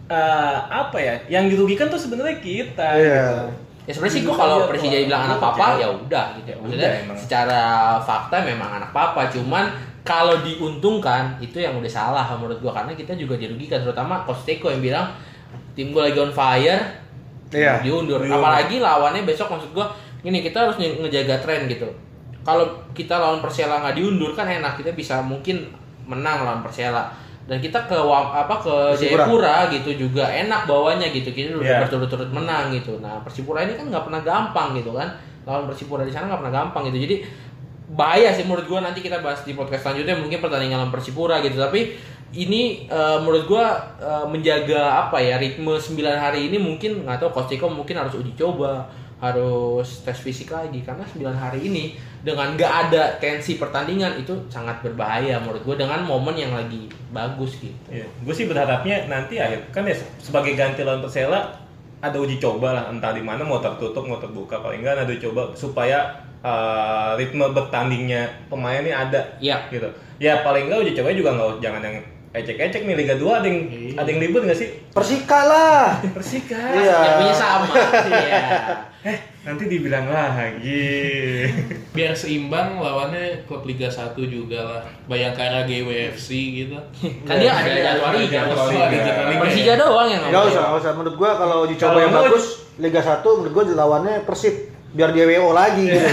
[0.08, 1.16] eh, apa ya?
[1.30, 2.88] Yang dirugikan tuh sebenarnya kita.
[2.94, 3.24] Iya.
[3.24, 3.44] gitu.
[3.88, 5.06] Ya sebenarnya sih gua kalau Iya, Persija Pak.
[5.08, 5.46] bilang anak Iya.
[5.48, 6.48] papa ya udah gitu.
[6.48, 7.16] Ya Maksudnya udah, emang.
[7.16, 7.62] secara
[8.04, 9.66] fakta memang anak papa, cuman
[10.04, 14.68] kalau diuntungkan itu yang udah salah menurut gua karena kita juga dirugikan terutama Coach Teko
[14.70, 15.08] yang bilang
[15.74, 16.84] tim gua lagi on fire.
[17.48, 17.80] Iya.
[17.80, 18.20] Diundur.
[18.20, 18.36] Diundur.
[18.36, 19.88] Apalagi lawannya besok maksud gua
[20.20, 21.88] gini kita harus nge- ngejaga tren gitu.
[22.42, 25.68] Kalau kita lawan Persela nggak diundur kan enak kita bisa mungkin
[26.04, 27.12] menang lawan Persela
[27.44, 28.76] dan kita ke apa ke.
[28.98, 31.80] Jayapura gitu juga enak bawanya gitu kita udah Iya.
[31.84, 35.08] berturut-turut menang gitu nah Persipura ini kan nggak pernah gampang gitu kan
[35.44, 37.16] lawan Persipura di sana nggak pernah gampang gitu jadi
[37.90, 41.56] bahaya sih menurut gua nanti kita bahas di podcast selanjutnya mungkin pertandingan lawan Persipura gitu
[41.56, 41.96] tapi
[42.34, 47.32] ini eh, menurut gua eh, menjaga apa ya ritme 9 hari ini mungkin nggak tahu
[47.34, 48.84] Coach Tiko mungkin harus uji coba
[49.18, 51.84] harus tes fisik lagi karena 9 hari ini
[52.22, 57.58] dengan nggak ada tensi pertandingan itu sangat berbahaya menurut gua dengan momen yang lagi bagus
[57.58, 61.50] gitu Iya, gue sih berharapnya nanti akhir kan ya sebagai ganti lawan Persela
[61.98, 65.18] ada uji coba lah entah di mana mau tertutup mau terbuka paling enggak ada uji
[65.20, 69.66] coba supaya uh, ritme bertandingnya pemain ini ada Iya.
[69.68, 69.90] gitu.
[70.18, 71.98] Ya paling enggak uji coba juga nggak jangan yang
[72.38, 73.94] ecek-ecek nih Liga 2 ada yang Iya.
[73.98, 74.70] ada yang ribut nggak sih?
[74.90, 75.98] Persika lah.
[76.16, 76.58] Persika.
[76.58, 76.98] Iya.
[76.98, 77.66] yang punya sama
[78.06, 78.46] iya
[79.08, 81.00] Eh, nanti dibilang lagi.
[81.96, 84.82] Biar seimbang lawannya klub Liga 1 juga lah.
[85.06, 86.76] Bayangkara GWFC gitu.
[87.24, 88.68] kan dia ada jadwal liga Ada Bos.
[88.68, 89.12] jadwal liga.
[89.40, 90.68] Persija doang yang Gak nggak usah, boleh.
[90.68, 90.92] gak usah.
[90.94, 92.46] Menurut gua kalau uji coba Kalau yang bagus
[92.78, 94.56] Liga 1 menurut gua lawannya Persib
[94.88, 96.08] biar dia WO lagi gitu.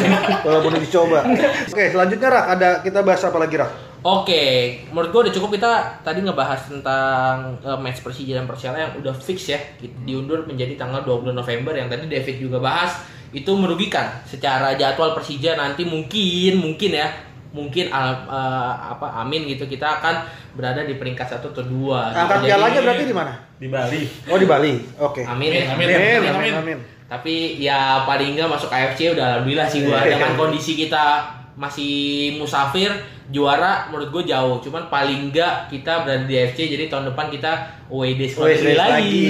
[0.45, 1.19] Walaupun uji coba.
[1.67, 3.71] Oke, selanjutnya Rak, ada kita bahas apa lagi Rak?
[4.05, 4.45] Oke,
[4.87, 9.11] menurut gua udah cukup kita tadi ngebahas tentang eh, match Persija dan Persela yang udah
[9.13, 13.01] fix ya Gitu, diundur menjadi tanggal 20 November yang tadi David juga bahas
[13.33, 17.09] itu merugikan secara jadwal Persija nanti mungkin mungkin ya
[17.51, 20.15] mungkin al- eh, apa amin gitu kita akan
[20.53, 22.21] berada di peringkat satu atau dua gitu.
[22.21, 23.33] Angkat Jadi- pialanya berarti di mana?
[23.55, 24.03] di Bali.
[24.29, 24.73] Oh di Bali.
[25.01, 25.23] Oke.
[25.25, 25.73] Amin, ya.
[25.73, 26.53] Amin, Amin, amin, amin, amin.
[26.61, 26.79] amin.
[27.05, 30.19] Tapi ya paling nggak masuk AFC udah alhamdulillah sih gua Iya.
[30.19, 31.05] dengan kondisi kita
[31.55, 32.91] masih musafir
[33.31, 37.87] juara menurut gue jauh cuman paling nggak kita berada di AFC jadi tahun depan kita
[37.95, 39.25] away days lagi, lagi.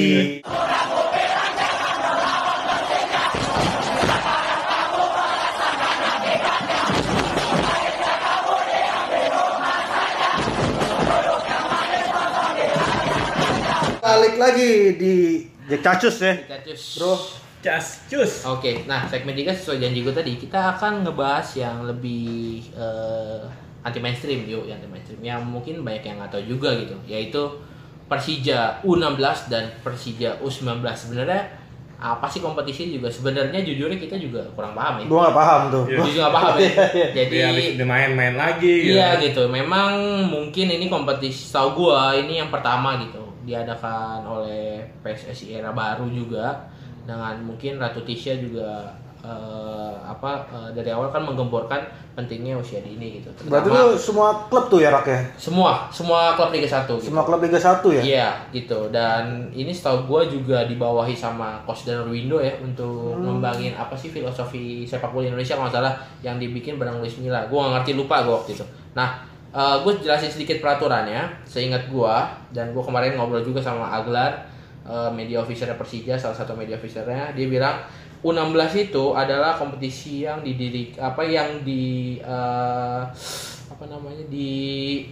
[14.05, 15.15] Balik lagi di
[15.65, 16.37] Jack Cacus ya.
[16.45, 17.01] Kita cus.
[17.01, 17.44] Bro.
[17.64, 18.44] Cas, cus.
[18.44, 23.40] Oke, nah segmen 3 sesuai janji gue tadi kita akan ngebahas yang lebih eh,
[23.81, 27.40] anti mainstream yuk, yang anti mainstream yang mungkin banyak yang nggak tahu juga gitu, yaitu
[28.05, 31.64] Persija U16 dan Persija U19 sebenarnya
[31.96, 35.05] apa sih kompetisi juga sebenarnya jujurnya kita juga kurang paham ya.
[35.09, 35.85] Gua gak paham tuh.
[35.88, 35.98] Iya.
[36.05, 36.68] Jujur nggak paham ya.
[37.16, 38.92] Jadi Dia habis udah main-main lagi gitu.
[38.92, 39.92] Iya gitu, memang
[40.29, 46.68] mungkin ini kompetisi tahu gua ini yang pertama gitu diadakan oleh PSSI era baru juga
[47.05, 48.88] dengan mungkin Ratu Tisha juga
[49.25, 51.81] eh, apa eh, dari awal kan menggemborkan
[52.17, 53.29] pentingnya usia dini gitu.
[53.49, 55.21] Berarti Terutama lu semua klub tuh ya Rak ya?
[55.37, 57.11] semua semua klub Liga 1 gitu.
[57.12, 58.03] Semua klub Liga 1 ya?
[58.05, 63.77] Iya gitu dan ini setahu gua juga dibawahi sama Coach Dan Windo ya untuk ngembangin
[63.77, 65.93] apa sih filosofi sepak bola Indonesia kalau salah
[66.25, 67.45] yang dibikin bareng Luis Milla.
[67.51, 68.64] Gua nggak ngerti lupa gua waktu itu.
[68.95, 74.54] Nah, gue jelasin sedikit peraturannya seingat gua dan gua kemarin ngobrol juga sama Aglar
[74.85, 77.85] eh, media officernya Persija salah satu media officernya dia bilang
[78.25, 83.03] U16 itu adalah kompetisi yang didirik apa yang di eh,
[83.68, 85.05] apa namanya di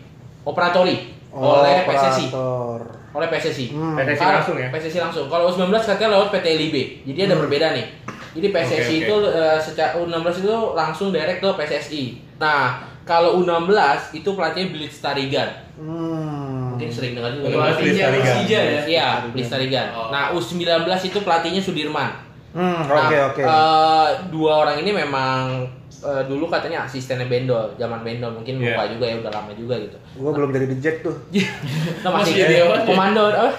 [0.49, 2.81] operatori oleh PSSI Operator.
[3.17, 3.67] oleh PSSI.
[3.73, 3.97] Hmm.
[3.97, 4.69] PSSI langsung ya?
[4.69, 5.27] PSSI langsung.
[5.33, 6.77] Kalau U19 katanya lewat PT LIB.
[7.09, 7.87] Jadi ada perbedaan nih.
[8.33, 8.97] Jadi PSSI Oke, oke.
[9.05, 12.03] itu eh, secara U16 itu langsung direct ke PSSI.
[12.41, 13.73] Nah, kalau U16
[14.17, 15.49] itu pelatihnya Blitz Tarigan.
[15.81, 16.62] Hmm.
[16.83, 17.47] Mungkin sering dengar juga.
[17.49, 18.59] Pelatih Pelatihnya Persija.
[18.61, 18.81] Ya.
[18.85, 19.87] Iya, Blitz Tarigan.
[19.93, 20.09] Oh.
[20.09, 20.67] Nah, U19
[21.03, 22.11] itu pelatihnya Sudirman.
[22.53, 23.43] Hmm, Nah, oke oke.
[23.43, 25.65] eh, dua orang ini memang
[25.99, 28.75] eh, dulu katanya asistennya Bendol, zaman Bendol mungkin Iya.
[28.75, 29.97] lupa juga ya udah lama juga gitu.
[30.15, 31.15] Gua belum jadi dijek tuh.
[32.03, 32.77] Nah, masih, Masih jadi apa?
[32.85, 33.55] komando apa?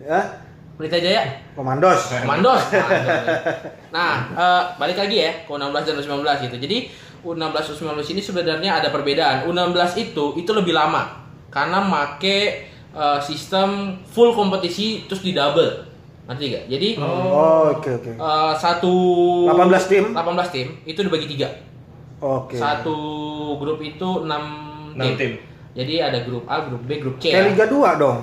[0.00, 0.20] Ya,
[0.74, 1.22] Pelita Jaya.
[1.52, 2.00] komandos.
[2.16, 2.62] Komandos.
[3.90, 6.56] Nah, eh, balik lagi ya ke U16 dan U19 gitu.
[6.56, 6.78] Jadi
[7.20, 9.44] U16 U19 ini sebenarnya ada perbedaan.
[9.44, 11.10] U16 itu itu lebih lama
[11.50, 12.36] karena make
[12.90, 15.90] eh, sistem full kompetisi terus di double.
[16.24, 16.64] Ngerti gak?
[16.70, 18.12] Jadi Oh, oke oke.
[18.14, 18.92] eh, satu
[19.50, 20.04] 18 tim?
[20.14, 21.50] 18 tim itu dibagi tiga.
[22.20, 22.54] Oke.
[22.54, 22.96] Satu
[23.58, 24.30] grup itu 6
[24.94, 25.38] Enam tim.
[25.70, 27.30] Jadi ada grup A, grup B, grup C.
[27.30, 27.48] Kayak ya.
[27.54, 28.18] Liga 2 dong.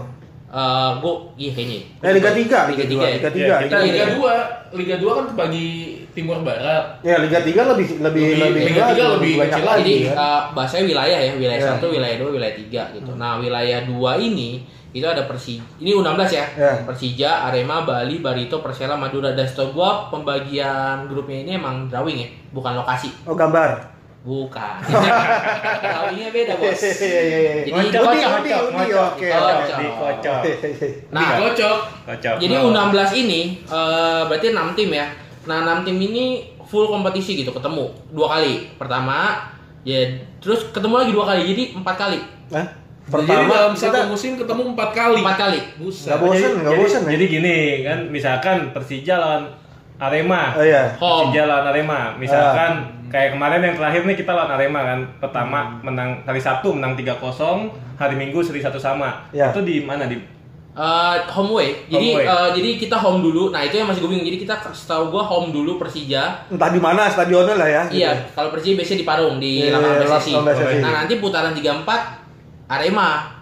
[0.47, 1.79] Eh, gua iya kayaknya.
[1.99, 3.11] Eh Liga 3, Liga Liga 3 2, ya.
[3.11, 3.35] Liga 3.
[3.35, 4.15] Iya, Kita Iya, Liga iya.
[4.15, 4.33] 2,
[4.73, 5.67] Liga 2 kan kebagi
[6.15, 6.83] timur barat.
[7.03, 10.07] Ya Liga 3 lebih lebih Lebih- lebih Liga lagi, 3 lebih banyak kecil lagi Jadi
[10.07, 10.15] kan.
[10.17, 11.69] uh, bahasanya wilayah ya, wilayah Iya.
[11.69, 13.11] satu, wilayah dua, wilayah tiga gitu.
[13.13, 14.49] Nah wilayah dua ini
[14.89, 16.73] itu ada Persija, ini U16 ya, Iya.
[16.81, 19.29] Persija, Arema, Bali, Barito, Persela, Madura.
[19.31, 23.96] Dan setahu gua pembagian grupnya ini emang drawing ya, bukan lokasi, Oh gambar.
[24.27, 24.77] Bukan.
[25.87, 26.75] Drawingnya beda bos.
[26.75, 27.53] Iya iya iya.
[27.63, 28.63] Jadi Kocok, kocok, kocok.
[28.75, 29.07] Kocok.
[29.15, 29.29] oke.
[29.79, 30.41] Dikocok.
[31.15, 31.77] Nah, Kocok.
[32.03, 32.35] Kocok.
[32.43, 35.07] jadi U16 ini eh, berarti 6 tim ya.
[35.47, 36.25] Nah 6 tim ini
[36.67, 38.67] full kompetisi gitu, ketemu dua kali.
[38.75, 39.47] Pertama,
[39.87, 42.19] ya terus ketemu lagi dua kali, jadi empat kali.
[42.51, 42.67] Hah?
[43.07, 45.23] Jadi Pertama dalam kita satu musim ketemu empat kali.
[45.23, 45.59] Empat kali.
[45.79, 46.11] Buset.
[46.11, 47.11] Nggak bosen, jadi, bosen ya?
[47.15, 47.55] Jadi gini
[47.87, 49.43] kan, misalkan Persija lawan
[49.95, 50.51] Arema.
[50.59, 50.91] Oh iya.
[50.99, 51.31] Home.
[51.31, 52.01] Persija lawan Arema.
[52.19, 54.99] Misalkan kayak kemarin yang terakhir nih kita lawan Arema kan.
[55.19, 57.17] Pertama menang hari Sabtu menang 3-0,
[57.95, 59.25] hari Minggu seri satu sama.
[59.31, 59.49] Ya.
[59.49, 60.19] Itu di mana di
[60.77, 61.73] Eh, home away.
[61.89, 62.29] Jadi Home away.
[62.29, 63.49] eh, jadi kita home dulu.
[63.49, 64.29] Nah, itu yang masih gue bingung.
[64.29, 66.45] Jadi kita setahu gua home dulu Persija.
[66.53, 67.81] Entah di mana stadionnya lah ya.
[67.89, 67.97] gitu.
[67.97, 70.33] Iya, kalau Persija biasanya di Parung di Iya, lapangan PSSI.
[70.77, 72.21] Nah, nanti putaran 34
[72.69, 73.36] Arema.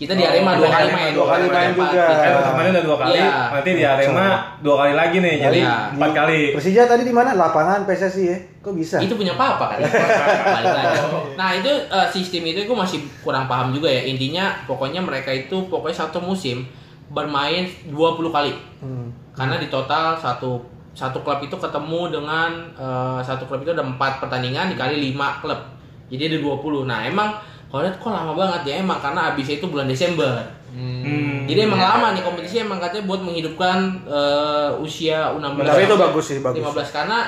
[0.00, 1.12] Kita di Oh, Arema dua kali main.
[1.12, 1.92] dua kali main empat.
[1.92, 2.04] juga.
[2.08, 3.30] Kan kemarin udah dua kali, Iya.
[3.52, 4.26] nanti di Arema
[4.58, 5.34] dua kali lagi nih.
[5.36, 5.76] Jadi Iya.
[5.92, 6.40] empat kali.
[6.56, 7.36] Persija tadi di mana?
[7.36, 8.38] Lapangan PSSI ya.
[8.60, 8.96] Kok bisa?
[8.96, 9.78] Itu punya papa kan?
[11.36, 14.00] Nah itu eh, sistem itu gue masih kurang paham juga ya.
[14.02, 16.64] Intinya pokoknya mereka itu pokoknya satu musim
[17.08, 18.52] bermain 20 kali.
[18.80, 19.12] Hmm.
[19.32, 24.16] Karena di total satu satu klub itu ketemu dengan eh, satu klub itu ada empat
[24.18, 25.60] pertandingan dikali lima klub.
[26.08, 26.84] Jadi ada 20.
[26.84, 27.36] Nah emang
[27.70, 30.42] kalau lihat kok lama banget ya emang karena habisnya itu bulan Desember.
[30.70, 31.46] Hmm.
[31.46, 33.78] Jadi emang lama nih kompetisi emang katanya buat menghidupkan
[34.10, 35.62] eh, usia U16.
[35.62, 36.62] Tapi itu bagus sih, bagus.
[36.62, 37.18] 15 karena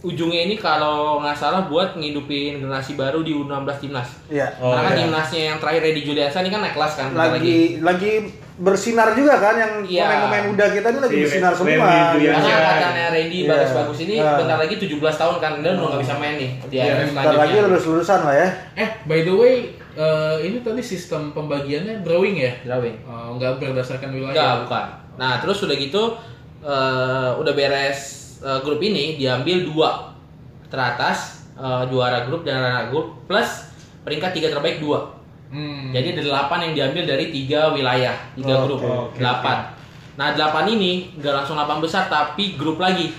[0.00, 4.08] ujungnya ini kalau nggak salah buat ngidupin generasi baru di U16 timnas.
[4.32, 4.48] Iya.
[4.60, 5.00] Oh, karena kan iya.
[5.04, 8.12] timnasnya yang terakhir Reddy Juliansa ini kan naik kelas kan bentar Lagi lagi
[8.60, 10.04] bersinar juga kan yang Iya.
[10.04, 11.72] pemain-pemain muda kita ini lagi Si bersinar semua.
[11.72, 12.12] Juliansyah.
[12.12, 12.28] gitu.
[12.28, 12.56] Karena Iya.
[12.60, 13.48] angkatannya Randy Iya.
[13.48, 14.30] bagus-bagus ini Iya.
[14.36, 17.34] bentar lagi 17 tahun kan dan udah nggak bisa main nih di Iya, AFF Bentar
[17.34, 18.48] lagi lulus-lulusan lah ya.
[18.76, 19.54] Eh, by the way,
[19.90, 22.52] eh, ini tadi sistem pembagiannya drawing ya?
[22.62, 22.96] Drawing.
[23.00, 24.30] Eh, nggak berdasarkan wilayah.
[24.30, 24.84] Enggak, bukan.
[25.16, 26.02] Nah, terus udah gitu
[26.60, 28.00] eh, udah beres
[28.38, 30.12] eh, grup ini diambil dua
[30.66, 33.64] teratas eh, juara grup dan runner grup plus
[34.00, 35.19] peringkat tiga terbaik dua.
[35.50, 35.90] Hmm.
[35.90, 39.56] Jadi ada delapan yang diambil dari tiga wilayah, tiga Oke, grup, oke, delapan.
[40.14, 43.10] Nah delapan ini nggak langsung delapan besar tapi grup lagi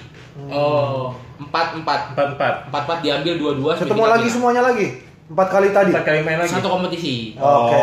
[0.48, 1.12] Oh.
[1.38, 2.54] empat empat Empat empat.
[2.72, 3.72] empat empat diambil dua dua.
[3.76, 5.11] Ketemu lagi semuanya lagi.
[5.32, 5.96] Empat kali tadi.
[5.96, 6.52] Empat kali main lagi.
[6.52, 7.40] Satu kompetisi.
[7.40, 7.80] Oke.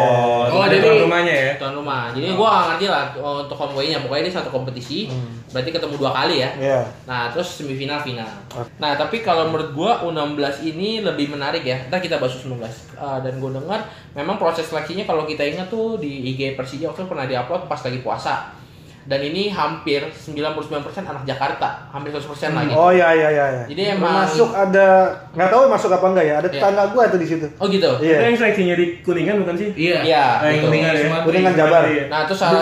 [0.53, 1.53] Oh, jadi jadi- tuan rumahnya ya.
[1.57, 2.13] tuan rumah.
[2.13, 4.05] Jadi gua nggak ngerti lah oh, untuk away-nya.
[4.05, 5.09] Pokoknya ini satu kompetisi.
[5.49, 6.51] Berarti ketemu dua kali ya.
[6.61, 6.81] Iya.
[7.09, 8.29] Nah, terus semifinal final.
[8.77, 11.89] Nah, tapi kalau menurut gua U16 ini lebih menarik ya.
[11.89, 12.61] Ntar kita bahas U19.
[13.01, 13.81] Uh, dan gua dengar
[14.13, 17.81] memang proses seleksinya kalau kita ingat tuh di IG Persija waktu itu pernah diupload pas
[17.81, 18.58] lagi puasa.
[19.09, 20.69] Dan ini hampir 99%
[21.01, 22.77] anak Jakarta, hampir 100% lagi.
[22.77, 23.47] Oh iya iya iya.
[23.49, 23.65] iya.
[23.65, 26.35] Jadi emang- masuk ada nggak tahu masuk apa enggak ya?
[26.37, 26.55] Ada Iya.
[26.61, 27.49] tetangga gua tuh di situ.
[27.57, 27.89] Oh gitu.
[27.97, 28.29] Itu Iya.
[28.29, 29.69] yang seleksinya di Kuningan bukan sih?
[29.73, 29.99] Iya.
[30.05, 30.25] Iya.
[30.37, 30.69] Ah, yang betul.
[30.69, 31.09] Kuningan ya.
[31.25, 31.83] Kuningan Jabar.
[31.89, 32.05] Iya.
[32.13, 32.61] Nah, terus salah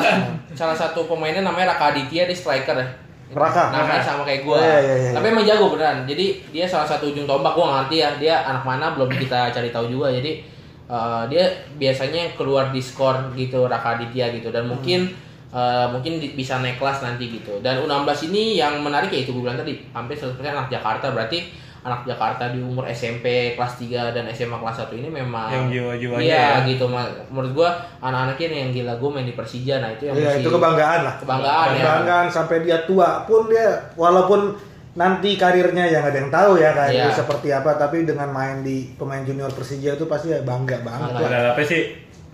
[0.54, 2.86] salah satu pemainnya namanya Raka Aditya, dia striker ya.
[3.34, 3.64] Raka.
[3.74, 4.62] Namanya sama kayak gua.
[4.62, 5.10] Iya, iya, iya.
[5.18, 6.06] Tapi emang jago beneran.
[6.06, 8.10] Jadi dia salah satu ujung tombak gua nggak ngerti ya.
[8.22, 10.14] Dia anak mana belum kita cari tahu juga.
[10.14, 10.46] Jadi
[10.86, 11.42] eh, dia
[11.74, 15.10] biasanya keluar di skor gitu Raka Aditya gitu dan mungkin
[15.48, 17.58] eh, mungkin di- bisa naik kelas nanti gitu.
[17.58, 21.46] Dan U16 ini yang menarik ya itu gue bilang tadi, hampir 100% anak Jakarta berarti
[21.80, 26.18] anak Jakarta di umur SMP kelas 3 dan SMA kelas 1 ini memang Yang jiwa-jiwanya
[26.20, 26.66] Iya ya.
[26.66, 26.90] gitu
[27.30, 30.50] menurut gua anak-anaknya yang gila gue main di Persija nah itu yang Iya, mesti- itu
[30.50, 31.14] kebanggaan lah.
[31.16, 31.78] Kebanggaan ya.
[31.80, 34.58] Kebanggaan sampai dia tua pun dia walaupun
[34.94, 37.14] nanti karirnya yang ada yang tahu ya kayak Iya.
[37.14, 41.06] seperti apa tapi dengan main di pemain junior Persija itu pasti ya bangga banget.
[41.12, 41.22] Bangga.
[41.22, 41.40] lah.
[41.52, 41.82] Berapa sih?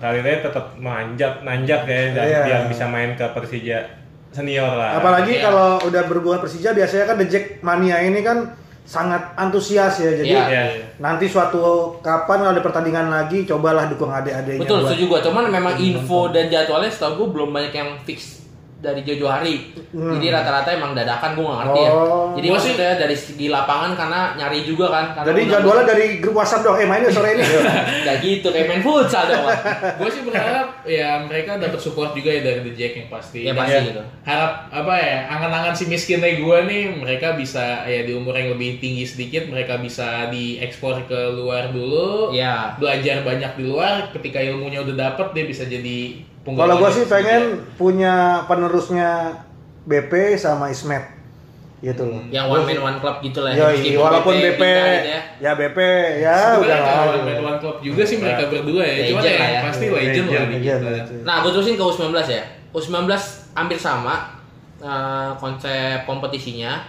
[0.03, 2.41] Karirnya tetap manjat nanjak ya dan Iya.
[2.43, 3.87] biar bisa main ke Persija
[4.35, 4.99] senior lah.
[4.99, 5.47] Apalagi Iya.
[5.47, 8.51] kalau udah berhubungan Persija biasanya kan The Jack Mania ini kan
[8.83, 10.11] sangat antusias ya.
[10.11, 10.43] Jadi Iya.
[10.51, 10.65] Iya.
[10.99, 14.67] nanti suatu kapan ada pertandingan lagi cobalah dukung adik-adiknya.
[14.67, 15.21] Betul, setuju gua.
[15.23, 18.42] Cuman memang info dan jadwalnya setahu gua belum banyak yang fix
[18.83, 19.71] dari jauh-jauh hari.
[19.95, 21.91] Jadi rata-rata emang dadakan gua nggak ngerti ya.
[21.95, 22.35] Oh.
[22.35, 25.05] Jadi Gua sih- maksudnya dari segi lapangan karena nyari juga kan.
[25.15, 26.77] Karena Jadi jadwalnya dari grup WhatsApp dong.
[26.77, 27.45] Eh mainnya sore ini.
[28.03, 29.47] Nggak gitu, kayak main futsal dong.
[30.03, 33.41] Gue sih berharap ya mereka dapat support juga ya dari The Jack yang pasti.
[33.47, 34.03] Ya Dan pasti ya, gitu.
[34.27, 38.83] Harap apa ya angan-angan si miskinnya gue nih mereka bisa ya di umur yang lebih
[38.83, 42.35] tinggi sedikit mereka bisa diekspor ke luar dulu.
[42.35, 42.75] Iya.
[42.83, 44.11] Belajar banyak di luar.
[44.11, 49.39] Ketika ilmunya udah dapet dia bisa jadi Kalau gue sih pengen punya penerusnya
[49.87, 51.23] BP sama Ismet.
[51.83, 52.23] Gitu loh.
[52.31, 53.55] Yang one man one club gitu lah.
[53.55, 54.67] Yoi, Meskipun walaupun BP, gitu
[55.11, 55.21] ya.
[55.43, 55.79] ya BP
[56.23, 56.87] ya udah lah.
[56.95, 59.11] kalau one man one club juga sih mereka berdua ya.
[59.11, 59.61] Cuma ya ya.
[59.67, 60.81] pasti legend lah Legend.
[61.27, 62.45] Nah, gue terusin ke U19 ya.
[62.71, 63.11] U19
[63.55, 64.15] hampir sama
[64.79, 66.83] eh, konsep kompetisinya.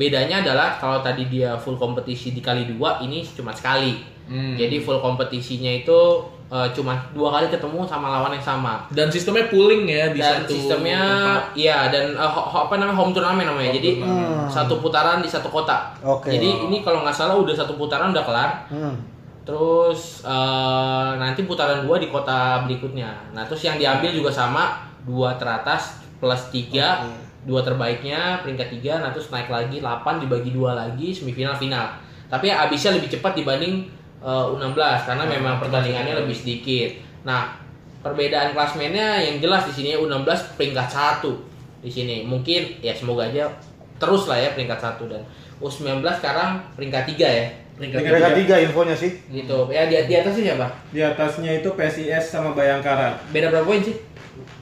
[0.00, 4.00] Bedanya adalah kalau tadi dia full kompetisi dikali dua, ini cuma sekali.
[4.28, 4.56] Hmm.
[4.56, 6.00] Jadi full kompetisinya itu
[6.48, 8.80] eh, cuma dua kali ketemu sama lawan yang sama.
[8.88, 11.44] Dan sistemnya pooling ya di dan satu sistemnya tempat.
[11.54, 13.68] iya dan eh, ho- ho- apa namanya home turnamen namanya.
[13.68, 14.48] Home Jadi turnamen.
[14.48, 15.92] satu putaran di satu kota.
[16.00, 16.30] Oke.
[16.30, 18.50] Jadi ini kalau nggak salah udah satu putaran udah kelar.
[18.66, 18.96] Hmm.
[19.44, 23.32] Terus eh, nanti putaran dua di kota berikutnya.
[23.32, 27.00] Nah terus yang diambil juga sama dua teratas plus tiga,
[27.42, 28.98] dua terbaiknya peringkat tiga.
[28.98, 31.96] Nah terus naik lagi 8 dibagi dua lagi semifinal final.
[32.26, 33.88] Tapi abisnya lebih cepat dibanding
[34.20, 36.90] eh, U16 karena memang pertandingannya lebih sedikit.
[37.22, 37.54] Nah
[37.98, 41.34] perbedaan klasmennya yang jelas di sini U16 peringkat satu
[41.78, 42.22] di sini.
[42.22, 43.50] Mungkin ya semoga aja
[43.98, 45.22] terus lah ya peringkat satu dan
[45.58, 49.10] U19 sekarang peringkat tiga ya Peringkat Mereka tiga infonya sih.
[49.26, 53.14] gitu ya di, di atasnya siapa Di atasnya itu PSIS sama Bayangkara.
[53.30, 53.94] beda berapa poin sih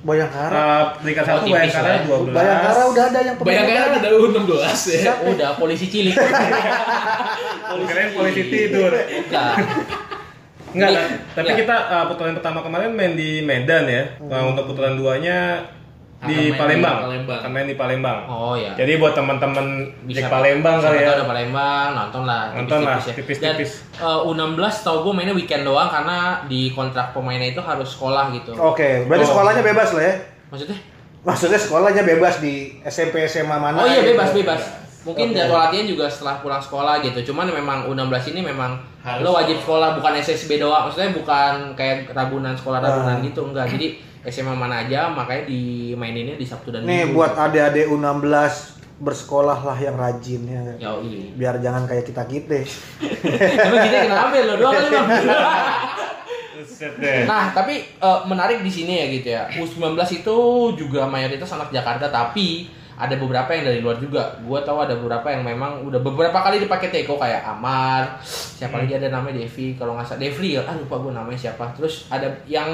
[0.07, 0.55] Bayangkara.
[0.55, 2.09] Uh, peringkat satu Bayangkara lah ya.
[2.09, 2.37] 12.
[2.37, 3.97] Bayangkara udah ada yang pemain Bayangkara.
[3.99, 5.13] ada U16 ya.
[5.27, 6.15] udah polisi cilik
[7.87, 8.93] Keren polisi tidur.
[10.77, 11.09] Enggak, kan?
[11.33, 14.13] tapi kita uh, putaran pertama kemarin main di Medan ya.
[14.21, 15.65] Nah, untuk putaran duanya
[16.27, 16.97] di di Palembang.
[17.03, 17.41] Palembang.
[17.49, 18.19] Main di Palembang.
[18.27, 19.67] oh ya Jadi buat teman-teman
[20.07, 21.09] Jack Palembang kali ya.
[21.13, 23.55] ada Palembang nonton lah Nonton lah, tipis-tipis ya.
[23.55, 23.71] tipis-tipis.
[23.97, 28.31] dan eh, U16 tau gue mainnya weekend doang karena di kontrak pemainnya itu harus sekolah
[28.33, 29.31] gitu Oke, berarti Oh.
[29.31, 30.15] sekolahnya bebas lah ya.
[30.49, 30.79] maksudnya
[31.23, 33.75] Maksudnya sekolahnya bebas di SMP SMA mana?
[33.77, 34.13] oh iya gitu.
[34.13, 34.63] bebas bebas
[35.03, 35.37] mungkin Oke.
[35.37, 39.55] jadwal latihan juga setelah pulang sekolah gitu cuman memang U16 ini memang Harus lo wajib
[39.57, 43.23] sekolah bukan SSB doang maksudnya bukan kayak rabunan sekolah rabunan Ah.
[43.23, 43.87] gitu enggak jadi
[44.27, 47.19] SMA mana aja makanya dimaininnya di Sabtu dan Nih Minggu.
[47.19, 48.27] buat adik-adik U16
[48.97, 50.63] bersekolah lah yang rajin ya.
[50.81, 51.37] Yoi.
[51.37, 52.65] Biar jangan kayak kita-kita.
[53.05, 55.09] Emang kita kenapa ya, lo doang kali bang?
[57.29, 59.43] Nah tapi eh, menarik di sini ya gitu ya.
[59.61, 60.37] U19 itu
[60.77, 64.25] juga mayoritas anak Jakarta tapi ada beberapa yang dari luar juga.
[64.41, 68.97] Gua tahu ada beberapa yang memang udah beberapa kali dipakai Teko kayak Amar, siapa lagi
[68.97, 71.69] ada namanya Devi kalau nggak salah Devri ya, ah lupa gue namanya siapa.
[71.73, 72.69] Terus ada yang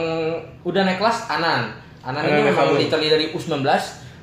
[0.63, 1.75] udah naik kelas Anan.
[2.03, 2.79] Anan ini Anan memang Sabu.
[2.79, 3.63] literally dari U19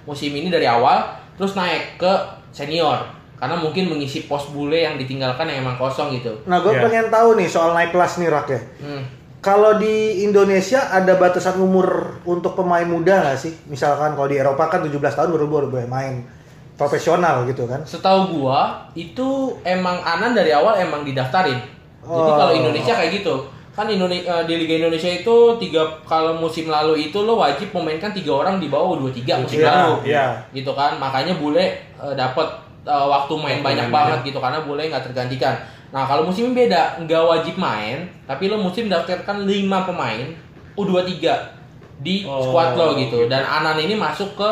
[0.04, 1.04] musim ini dari awal
[1.36, 2.12] terus naik ke
[2.52, 3.00] senior
[3.40, 6.32] karena mungkin mengisi pos bule yang ditinggalkan yang emang kosong gitu.
[6.44, 6.84] Nah, gue Iya.
[6.84, 8.60] pengen tahu nih soal naik kelas nih Rak ya.
[8.84, 9.04] Hmm.
[9.39, 13.56] Kalau di Indonesia ada batasan umur untuk pemain muda nggak sih?
[13.71, 16.28] Misalkan kalau di Eropa kan 17 tahun baru baru boleh main
[16.75, 17.80] profesional gitu kan?
[17.88, 21.56] Setahu gua itu emang Anan dari awal emang didaftarin.
[21.99, 22.36] Jadi Oh.
[22.36, 23.36] kalau Indonesia kayak gitu.
[23.71, 28.43] Kan Indonesia di Liga Indonesia itu tiga kalau musim lalu itu lo wajib memainkan tiga
[28.43, 29.93] orang di bawah 23 musim Iya, lalu.
[30.04, 30.25] iya.
[30.52, 30.99] Gitu kan.
[30.99, 32.47] Makanya bule eh, dapat
[32.84, 35.56] eh, waktu main banyak banget gitu karena bule nggak tergantikan.
[35.89, 40.21] Nah, kalau musim ini beda, nggak wajib main, tapi lo musim daftarkan 5 pemain
[40.78, 41.17] U23
[41.99, 43.25] di Oh, squad lo gitu.
[43.25, 44.49] Dan Anan ini masuk ke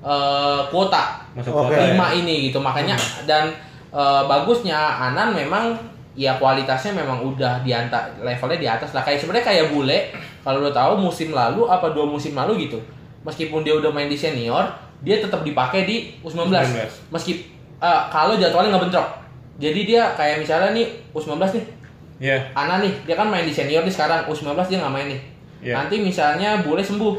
[0.00, 1.26] eh, kuota.
[1.34, 1.92] Masuk kota ya.
[1.92, 2.62] lima ini gitu.
[2.62, 2.94] Makanya
[3.26, 3.50] dan
[3.90, 4.78] eh, bagusnya
[5.10, 5.74] Anan memang
[6.18, 9.02] ya kualitasnya memang udah di anta- levelnya di atas lah.
[9.02, 12.78] Kayak sebenarnya kayak bule kalau lo tahu musim lalu apa dua musim lalu gitu
[13.20, 14.64] meskipun dia udah main di senior
[15.02, 17.12] dia tetap dipakai di U19 U19.
[17.12, 17.44] meski
[17.76, 19.08] eh, kalau jadwalnya nggak bentrok
[19.58, 21.66] jadi dia kayak misalnya nih U19 nih
[22.18, 22.34] Iya.
[22.50, 25.20] Anan nih dia kan main di senior nih sekarang U19 dia nggak main nih
[25.60, 25.74] Iya.
[25.76, 27.14] nanti misalnya bule sembuh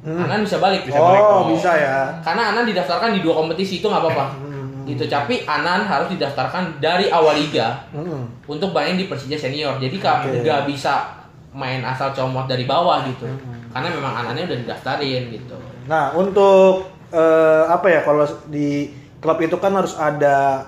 [0.00, 0.16] Hmm.
[0.16, 1.20] Anan bisa balik Bisa balik.
[1.20, 1.52] oh, Oh.
[1.52, 2.08] bisa ya.
[2.20, 4.88] karena Anan didaftarkan di dua kompetisi itu nggak apa-apa Hmm.
[4.88, 8.24] gitu tapi Anan harus didaftarkan dari awal liga Hmm.
[8.46, 11.04] untuk main di Persija senior jadi nggak bisa
[11.52, 13.60] main asal comot dari bawah gitu Hmm.
[13.68, 19.56] karena memang Anannya udah didaftarin gitu Nah, untuk eh, apa ya kalau di klub itu
[19.56, 20.64] kan harus ada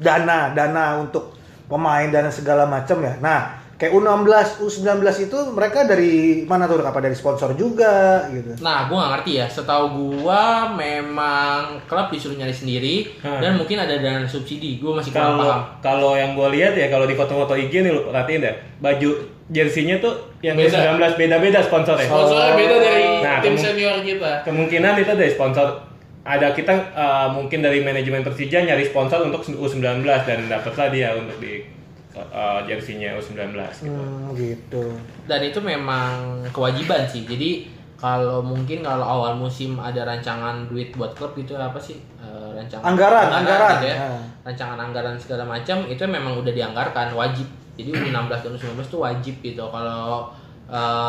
[0.00, 1.36] dana, dana untuk
[1.66, 3.14] pemain dan segala macam ya.
[3.16, 3.40] Nah,
[3.76, 4.26] kayak U16,
[4.60, 4.90] U19
[5.22, 6.80] itu mereka dari mana tuh?
[6.80, 8.58] Apa dari sponsor juga gitu?
[8.58, 9.46] Nah, gua nggak ngerti ya.
[9.46, 9.86] Setahu
[10.18, 13.38] gua memang klub disuruh nyari sendiri Hmm.
[13.38, 14.76] dan mungkin ada dana subsidi.
[14.76, 15.60] Gua masih kurang paham.
[15.80, 19.10] kalau yang gue lihat ya kalau di foto-foto IG nih lu perhatiin deh baju
[19.46, 20.96] jersinya tuh yang Beda.
[20.96, 22.06] U19 beda-beda sponsornya.
[22.06, 24.32] Sponsornya beda dari Nah, tim senior kita.
[24.42, 25.66] Kemungkinan itu dari sponsor
[26.20, 31.40] ada kita uh, mungkin dari manajemen Persija nyari sponsor untuk U19 dan dapatlah dia untuk
[31.40, 31.64] di
[32.12, 33.88] uh, jersinya U19 gitu.
[33.88, 34.84] Hmm, gitu.
[35.24, 37.24] Dan itu memang kewajiban sih.
[37.24, 42.00] Jadi kalau mungkin kalau awal musim ada rancangan duit buat klub itu apa sih?
[42.16, 43.72] Eh, rancangan Anggaran, anggaran.
[43.76, 43.96] gitu ya.
[44.00, 44.24] Nah.
[44.48, 47.44] Rancangan anggaran segala macam itu memang udah dianggarkan wajib.
[47.76, 49.64] Jadi U16 dan U19 itu wajib gitu.
[49.68, 50.32] Kalau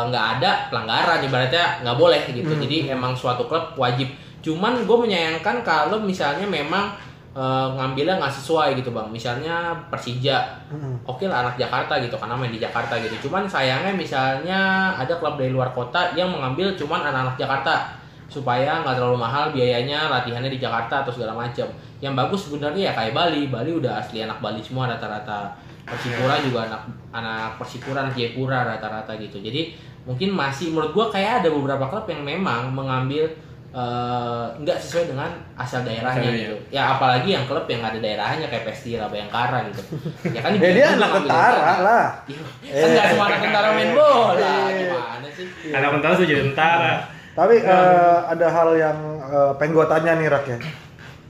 [0.08, 2.52] nggak ada pelanggaran ibaratnya nggak boleh gitu.
[2.60, 4.08] Jadi emang suatu klub wajib.
[4.42, 6.92] Cuman gue menyayangkan kalau misalnya memang
[7.32, 9.08] eh, ngambilnya nggak sesuai gitu bang.
[9.08, 11.00] Misalnya Persija Hmm.
[11.08, 13.28] oke lah anak Jakarta gitu karena main di Jakarta gitu.
[13.28, 17.96] Cuman sayangnya misalnya ada klub dari luar kota yang mengambil cuman anak-anak Jakarta
[18.28, 21.68] supaya nggak terlalu mahal biayanya latihannya di Jakarta atau segala macam
[22.00, 23.48] yang bagus sebenarnya ya kayak Bali.
[23.48, 25.52] Bali udah asli anak Bali semua rata-rata.
[25.84, 26.82] Persipura juga anak
[27.12, 29.40] anak Persipura anak Jayapura rata-rata gitu.
[29.40, 29.76] Jadi
[30.08, 33.28] mungkin masih menurut gua kayak ada beberapa klub yang memang mengambil
[33.72, 36.56] eh, nggak sesuai dengan asal daerahnya gitu.
[36.68, 39.82] ya apalagi yang klub yang ada daerahnya kayak Pestira Bayangkara gitu.
[40.28, 42.06] Ya kan Ya dia juga anak ngambil tentara lah.
[42.28, 42.42] Iya,
[42.76, 44.56] kan nggak semua anak tentara main bola.
[44.76, 45.46] Gimana sih?
[45.72, 46.92] Anak tentara tuh jadi tentara.
[47.32, 50.58] Tapi eh, ada hal yang eh, pengen gue tanya nih Rak ya.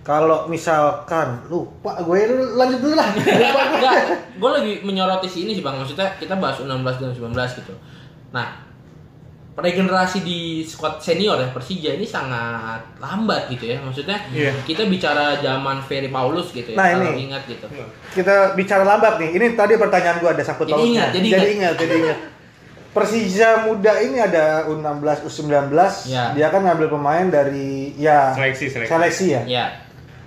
[0.02, 3.06] Kalau misalkan lupa gue lu lanjut dulu lah.
[3.14, 3.78] Lupa gue.
[3.78, 3.94] Enggak,
[4.34, 5.78] gue lagi menyoroti sini sih bang.
[5.78, 7.74] Maksudnya kita bahas U16 dan U19 gitu.
[8.34, 8.71] Nah
[9.52, 14.56] regenerasi di squad senior ya Persija ini sangat lambat gitu ya maksudnya Iya.
[14.62, 17.28] kita bicara zaman Ferry Paulus gitu ya Nah, kalau ini.
[17.28, 17.66] ingat gitu
[18.10, 19.30] Kita bicara lambat nih.
[19.32, 20.88] Ini tadi pertanyaan gue ada sangkut Jadi pautnya.
[20.90, 21.52] ingat, jadi jadi ingat.
[21.52, 22.18] ingat, jadi ingat.
[22.92, 25.72] Persija muda ini ada U16, U19.
[26.06, 26.32] Ya.
[26.32, 28.88] Dia kan ngambil pemain dari ya Seleksi, seleksi.
[28.88, 29.42] seleksi ya.
[29.44, 29.66] ya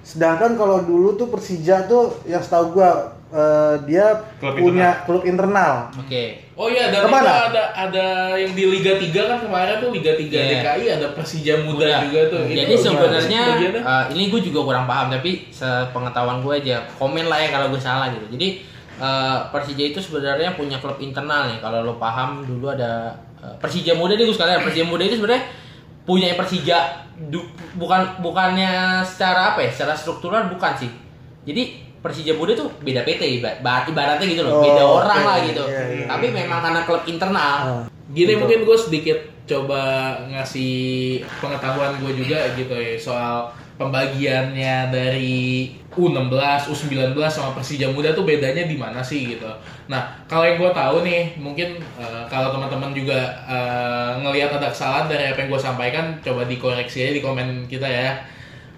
[0.02, 4.06] Sedangkan kalau dulu tuh Persija tuh yang setahu gua eh, dia
[4.38, 5.90] Klub punya klub internal.
[5.92, 6.24] oke
[6.56, 7.20] Oh iya, dan Ke mana?
[7.20, 10.44] itu ada ada yang di Liga 3 kan kemarin tuh Liga 3 Iya.
[10.56, 11.98] DKI ada Persija Muda Muda.
[12.02, 12.42] juga tuh.
[12.46, 13.42] Itu Jadi sebenarnya
[13.76, 17.78] eh, ini gue juga kurang paham tapi sepengetahuan gue aja komen lah ya kalau gue
[17.78, 18.24] salah gitu.
[18.30, 18.64] Jadi
[18.96, 21.60] eh, Persija itu sebenarnya punya klub internal nih.
[21.60, 24.64] Kalau lo paham dulu ada eh, Persija Muda nih gue sekalian.
[24.64, 25.44] Persija Muda itu sebenarnya
[26.04, 26.78] punya Persija
[27.28, 28.72] du- bukan bukannya
[29.04, 29.70] secara apa ya?
[29.70, 30.92] Secara struktural bukan sih.
[31.44, 35.26] Jadi Persija Muda tuh beda PT ibarat, ibaratnya gitu Oh, loh, beda orang oke.
[35.26, 35.64] lah gitu.
[35.66, 36.06] Iya, iya.
[36.06, 37.56] Tapi memang karena klub internal.
[37.66, 37.84] Ah.
[38.08, 38.38] Gini Gitu.
[38.38, 39.82] mungkin gue sedikit coba
[40.28, 40.74] ngasih
[41.38, 46.32] pengetahuan gue juga gitu ya soal pembagiannya dari U16,
[46.68, 49.48] U19 sama Persija Muda tuh bedanya di mana sih gitu.
[49.88, 55.08] Nah, kalau yang gue tahu nih, mungkin eh, kalau teman-teman juga eh, ngelihat ada kesalahan
[55.08, 58.20] dari apa yang gue sampaikan, coba dikoreksi aja di komen kita ya.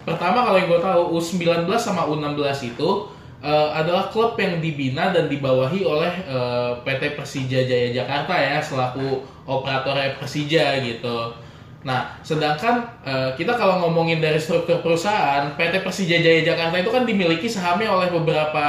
[0.02, 1.44] Pertama kalau yang gue tahu U19
[1.76, 2.40] sama U16
[2.72, 2.90] itu
[3.44, 9.22] eh, adalah klub yang dibina dan dibawahi oleh eh, PT Persija Jaya Jakarta ya selaku
[9.46, 11.34] operator Persija gitu.
[11.86, 17.06] Nah, sedangkan eh, kita kalau ngomongin dari struktur perusahaan, PT Persija Jaya Jakarta itu kan
[17.06, 18.66] dimiliki sahamnya oleh beberapa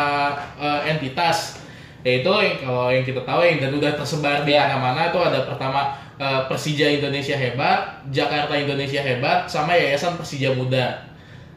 [0.61, 1.59] eh, entitas.
[2.07, 5.99] Yaitu yang kalau yang kita tahu yang dan udah tersebar di mana-mana itu ada pertama
[6.19, 10.99] Persija Indonesia Hebat, Jakarta Indonesia Hebat, sama Yayasan Persija Muda.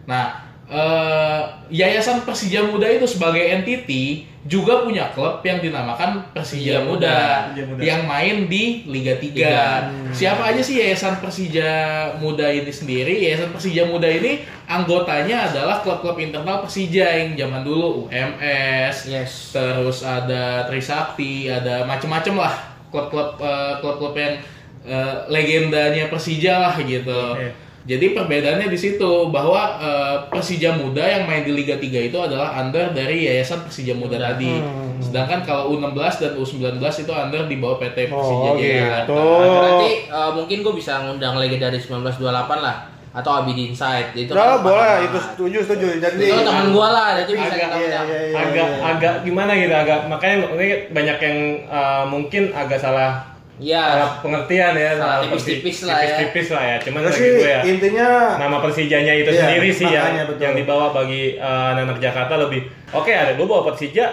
[0.06, 6.90] Nah, eh, Yayasan Persija Muda itu sebagai entity juga punya klub yang dinamakan Persija Persija
[6.90, 7.18] Muda,
[7.54, 7.82] Persija Muda.
[7.86, 9.22] yang main di Liga 3.
[9.22, 9.86] Tiga.
[10.10, 11.70] Siapa aja sih Yayasan Persija
[12.18, 13.22] Muda ini sendiri?
[13.22, 19.54] Yayasan Persija Muda ini anggotanya adalah klub-klub internal Persija yang zaman dulu UMS, Yes.
[19.54, 22.56] terus ada Trisakti, ada macem-macem lah
[22.90, 24.36] klub-klub eh, klub-klub yang
[24.82, 27.38] eh, legendanya Persija lah gitu.
[27.38, 27.61] Iya.
[27.82, 32.54] Jadi perbedaannya di situ bahwa eh, Persija Muda yang main di Liga 3 itu adalah
[32.56, 34.54] under dari Yayasan Persija Muda tadi.
[34.54, 35.02] Hmm.
[35.02, 38.62] Sedangkan kalau U16 dan U19 itu under di bawah PT Persija Oh, Jaya
[39.02, 39.18] gitu.
[39.18, 39.18] Jakarta.
[39.52, 42.22] Berarti eh, mungkin gue bisa ngundang lagi dari 1928
[42.60, 42.78] lah
[43.12, 45.88] atau Abidin Insight itu Nah, kan boleh itu setuju setuju.
[46.00, 48.84] Jadi itu teman gue lah jadi bisa Agak- kita iya, iya, iya, agak iya.
[48.88, 53.31] agak gimana gitu agak makanya ini banyak yang uh, mungkin agak salah
[53.62, 53.84] Iya.
[53.86, 56.18] salah pengertian ya Salah tipis-tipis lah ya.
[56.18, 59.70] tipis-tipis lah ya cuman Terus bagi sih gue ya intinya nama Persijanya itu Iya, sendiri
[59.70, 60.42] sih yang makanya betul.
[60.42, 64.06] yang dibawa bagi uh, anak-anak Jakarta lebih oke ada lu bawa Persija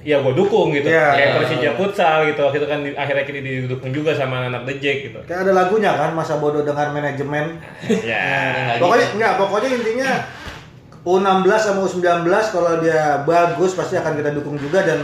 [0.00, 1.06] ya gue dukung gitu Iya.
[1.10, 1.36] kayak Iya.
[1.36, 4.96] Persija futsal gitu waktu itu kan di- akhirnya kita didukung juga sama anak-anak The Jack
[5.04, 7.58] gitu kayak ada lagunya kan masa bodoh dengan manajemen.
[8.04, 8.22] ya
[8.68, 9.14] Nggak Pokoknya gitu.
[9.16, 10.10] enggak, pokoknya intinya
[11.02, 12.06] U16 sama U19
[12.48, 15.02] kalau dia bagus pasti akan kita dukung juga dan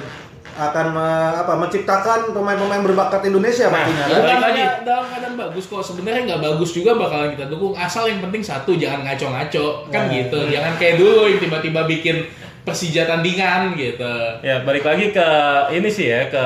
[0.61, 1.07] akan me-
[1.39, 3.95] apa menciptakan pemain-pemain berbakat Indonesia Nah, pastinya.
[4.01, 4.11] iya.
[4.11, 4.19] kan?
[4.19, 4.59] dalam lagi.
[4.59, 8.43] keadaan, dalam keadaan bagus kok sebenarnya nggak bagus juga bakalan kita dukung asal yang penting
[8.43, 10.13] satu jangan ngaco-ngaco kan Nah.
[10.13, 12.17] gitu jangan kayak dulu yang tiba-tiba bikin
[12.61, 15.29] Persija tandingan gitu Ya balik lagi ke
[15.71, 16.45] ini sih ya ke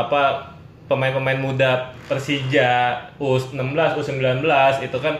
[0.00, 0.46] apa
[0.86, 2.70] pemain-pemain muda Persija
[3.16, 3.58] U16,
[3.94, 4.40] U19
[4.80, 5.14] itu kan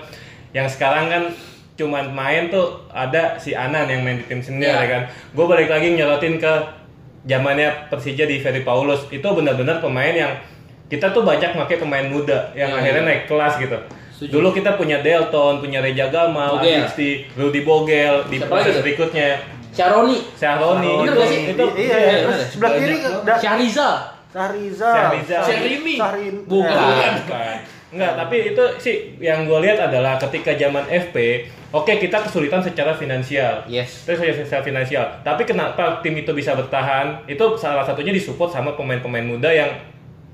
[0.50, 1.22] yang sekarang kan
[1.76, 4.80] cuman main tuh ada si Anan yang main di tim senior Ya.
[4.80, 5.02] ya kan.
[5.30, 6.52] Gue balik lagi nyorotin ke
[7.22, 10.32] zamannya Persija di Ferry Paulus itu benar-benar pemain yang
[10.86, 13.08] kita tuh banyak pakai pemain muda yang Ya, akhirnya ya.
[13.08, 13.78] naik kelas gitu.
[14.10, 14.30] Setuju.
[14.36, 16.60] Dulu kita punya Delton, punya Reja Gamal.
[16.60, 19.38] Adisti, Rudy Bogel di proses berikutnya
[19.70, 20.92] Syaroni, Syahroni.
[21.06, 21.40] Bener gak sih?
[21.54, 22.48] Itu iya, iya, terus bener.
[22.50, 23.88] sebelah kiri ada Syahriza.
[24.30, 25.36] Syahriza, Syahriza.
[25.46, 27.10] Syahrin, Bukan.
[27.22, 27.56] Bukan.
[27.90, 32.92] Enggak, tapi itu sih yang gue lihat adalah ketika zaman FP, oke kita kesulitan secara
[32.94, 33.66] finansial.
[33.66, 34.06] Yes.
[34.06, 35.04] Kesulitan secara finansial.
[35.22, 37.24] Tapi kenapa tim itu bisa bertahan?
[37.26, 39.70] Itu salah satunya disupport sama pemain-pemain muda yang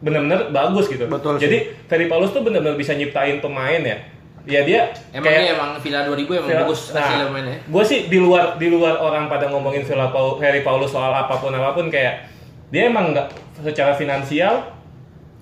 [0.01, 1.09] benar-benar bagus gitu.
[1.09, 1.49] Betul sih.
[1.49, 1.59] Jadi
[1.89, 3.99] Ferry Paulus tuh benar-benar bisa nyiptain pemain ya.
[4.47, 7.59] Ya dia Emang dia emang Villa 2000 emang bagus hasilnya mainnya.
[7.67, 11.11] gue Nah, sih di luar di luar orang pada ngomongin Villa Paul, Harry Paulus soal
[11.11, 12.31] apa pun apa pun kayak
[12.71, 13.27] dia emang nggak
[13.67, 14.71] secara finansial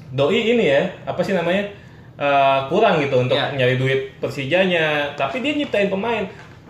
[0.08, 1.68] doi ini ya apa sih namanya
[2.16, 3.50] eh, kurang gitu untuk Ya.
[3.52, 4.84] nyari duit Persijanya
[5.14, 6.24] tapi dia nyiptain pemain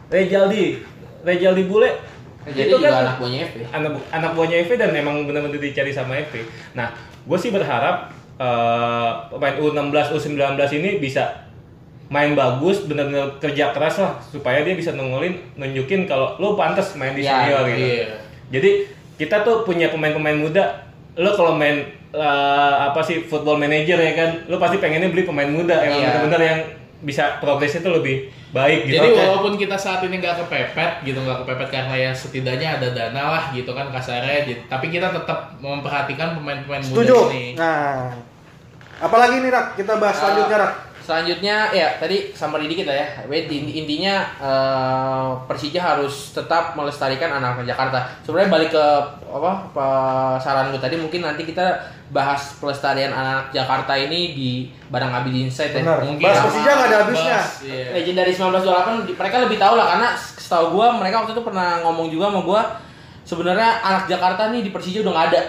[0.09, 0.80] Rejaldi
[1.20, 1.90] Rejaldi Bule
[2.45, 3.57] Jadi itu juga kan anak buahnya FP.
[3.70, 6.45] anak anak buahnya FP dan emang benar-benar dicari sama FP.
[6.72, 6.92] Nah,
[7.24, 10.36] gue sih berharap eh, pemain U16 U19
[10.74, 11.40] ini bisa
[12.07, 17.12] main bagus, benar-benar kerja keras lah supaya dia bisa nongolin nunjukin kalau lo pantas main
[17.12, 17.80] di Iya, senior gitu.
[17.80, 18.07] iya.
[18.51, 18.70] Jadi
[19.16, 20.84] kita tuh punya pemain-pemain muda,
[21.16, 21.80] lo kalau main
[22.14, 26.06] eh, apa sih football manager ya kan, lo pasti pengennya beli pemain muda yang Iya.
[26.08, 26.60] benar-benar yang
[27.02, 28.16] bisa progresnya tuh lebih
[28.48, 28.96] baik gitu.
[28.96, 29.20] Jadi Oke.
[29.20, 33.44] walaupun kita saat ini nggak kepepet gitu, nggak kepepet karena ya setidaknya ada dana lah
[33.50, 34.46] gitu kan kasarnya.
[34.46, 37.18] Jadi- Tapi kita tetap memperhatikan pemain-pemain muda Setuju.
[37.28, 37.44] ini.
[37.58, 38.08] Nah,
[38.96, 40.72] apalagi nih Rak, kita bahas selanjutnya Rak.
[41.05, 43.07] Selanjutnya ya tadi summary dikit lah ya.
[43.52, 47.98] Intinya eh, Persija harus tetap melestarikan anak-anak Jakarta.
[48.22, 48.86] Sebenarnya balik ke
[49.28, 49.52] apa
[50.38, 51.76] saran gue tadi mungkin nanti kita
[52.09, 54.50] bahas pelestarian anak Jakarta ini di
[54.88, 55.82] Barang Abid Insight ya.
[55.82, 56.00] Benar.
[56.02, 57.36] Mungkin Bahas sama- Persija nggak ada habisnya.
[57.36, 57.86] bahas, iya.
[57.92, 61.82] Legend dari 1928 di- mereka lebih tahu lah karena setahu gua mereka waktu itu pernah
[61.82, 62.62] ngomong juga sama gua
[63.22, 65.42] sebenarnya anak Jakarta nih di Persija udah nggak ada.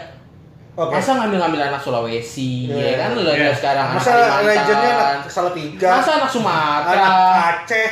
[0.76, 0.91] Oke.
[0.91, 2.84] Masa ngambil-ngambil anak Sulawesi Iya.
[2.84, 3.55] ya kan lu Iya.
[3.55, 4.11] sekarang anak Masa
[4.43, 6.91] legendnya anak Salatiga, Masa anak Sumatera.
[6.99, 7.13] anak
[7.63, 7.88] Aceh,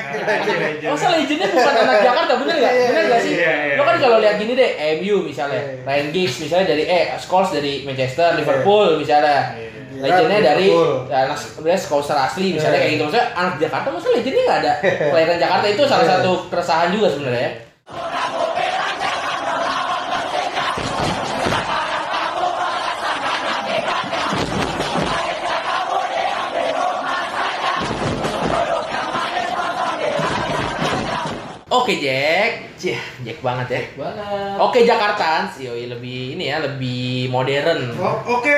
[0.83, 2.73] Masa legendnya bukan anak Jakarta, bener nggak?
[2.75, 3.33] Iya, Bener nggak sih?
[3.33, 3.75] iya, iya.
[3.79, 4.69] Lo kan kalau lihat gini deh,
[4.99, 5.79] MU misalnya, Iya.
[5.81, 9.55] Ryan Giggs misalnya dari eh Scholes dari Manchester, Liverpool misalnya.
[9.55, 9.71] Iya,
[10.03, 10.67] Legendnya dari
[11.07, 12.83] ya, anak sebenarnya Scouser asli misalnya Iya.
[12.83, 13.03] kayak gitu.
[13.07, 14.71] Maksudnya anak Jakarta masa legendnya nggak ada?
[15.13, 16.11] Kelahiran Jakarta itu salah Iya.
[16.19, 17.49] satu keresahan juga sebenarnya.
[31.73, 33.81] Oke Jack, Cih, Jack banget ya.
[33.97, 34.57] Banget.
[34.61, 37.97] Oke Jakarta, yoi lebih ini ya lebih modern.
[37.97, 38.53] Oh, Oke,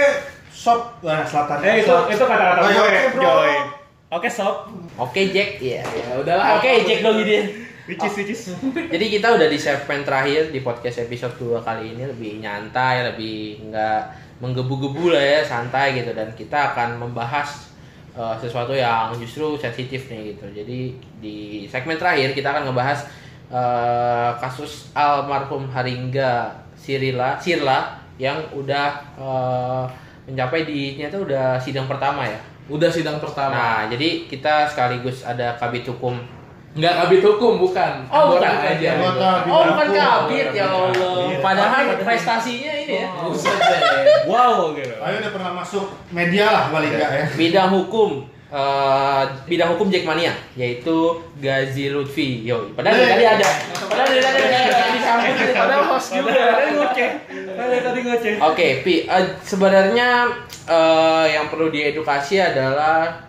[0.51, 1.63] sob, nah, selatan.
[1.63, 3.01] Eh itu itu kata-kata ya, gue, oke.
[3.23, 3.53] Joy.
[4.11, 4.67] Oke sob.
[4.99, 5.87] Oke Jack, iya.
[5.87, 6.59] Ya udahlah.
[6.59, 7.47] Oke Jack dong dia.
[7.87, 8.51] Which is which is.
[8.93, 13.71] Jadi kita udah di segmen terakhir di podcast episode 2 kali ini lebih nyantai, lebih
[13.71, 14.01] nggak
[14.43, 17.71] menggebu-gebu lah ya, santai gitu dan kita akan membahas
[18.15, 20.45] uh, sesuatu yang justru sensitif nih gitu.
[20.49, 20.79] Jadi
[21.21, 21.37] di
[21.69, 22.99] segmen terakhir kita akan ngebahas
[23.51, 28.89] uh, kasus almarhum Haringga Sirila Sirla yang udah
[29.19, 29.83] uh,
[30.25, 32.39] mencapai di ternyata udah sidang pertama ya.
[32.65, 33.53] Udah sidang pertama.
[33.53, 36.17] Nah, jadi kita sekaligus ada kabit hukum
[36.75, 38.03] Nggak kabit hukum, bukan.
[38.11, 38.67] Oh, Anggota bukan.
[38.75, 38.89] aja.
[38.99, 39.29] Anggota.
[39.47, 41.15] Oh bukan kabit ya Allah.
[41.31, 41.37] Iya.
[41.39, 43.07] Padahal prestasinya ini ya.
[43.15, 44.27] Deh.
[44.27, 44.93] Wow gitu.
[44.99, 47.25] Ayo udah pernah masuk media lah paling enggak ya.
[47.31, 52.43] Bidang hukum eh, bidang hukum Jackmania yaitu Gazi Lutfi.
[52.43, 53.49] Yo, padahal dari tadi ada.
[53.87, 55.35] Padahal dari tadi ada yang disambut.
[55.55, 56.31] Padahal host juga.
[56.35, 57.09] Tadi ngoceh.
[57.55, 58.33] Tadi tadi ngoceh.
[58.43, 60.09] Oke, Pi, eh, sebenarnya
[60.67, 63.24] eh, yang perlu diedukasi adalah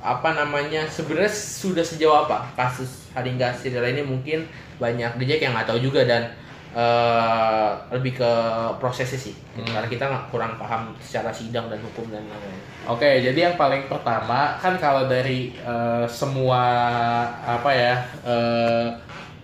[0.00, 4.06] apa namanya sebenarnya sudah sejauh apa kasus Haringga Sirila ini?
[4.06, 4.48] Mungkin
[4.80, 6.32] banyak DJ yang nggak tahu juga dan
[6.72, 8.32] eh, lebih ke
[8.80, 9.34] prosesnya sih.
[9.58, 12.60] Karena kita nggak kurang paham secara sidang dan hukum dan lain-lain.
[12.88, 16.62] Oke, jadi yang paling pertama kan kalau dari eh, semua
[17.44, 18.86] apa ya eh,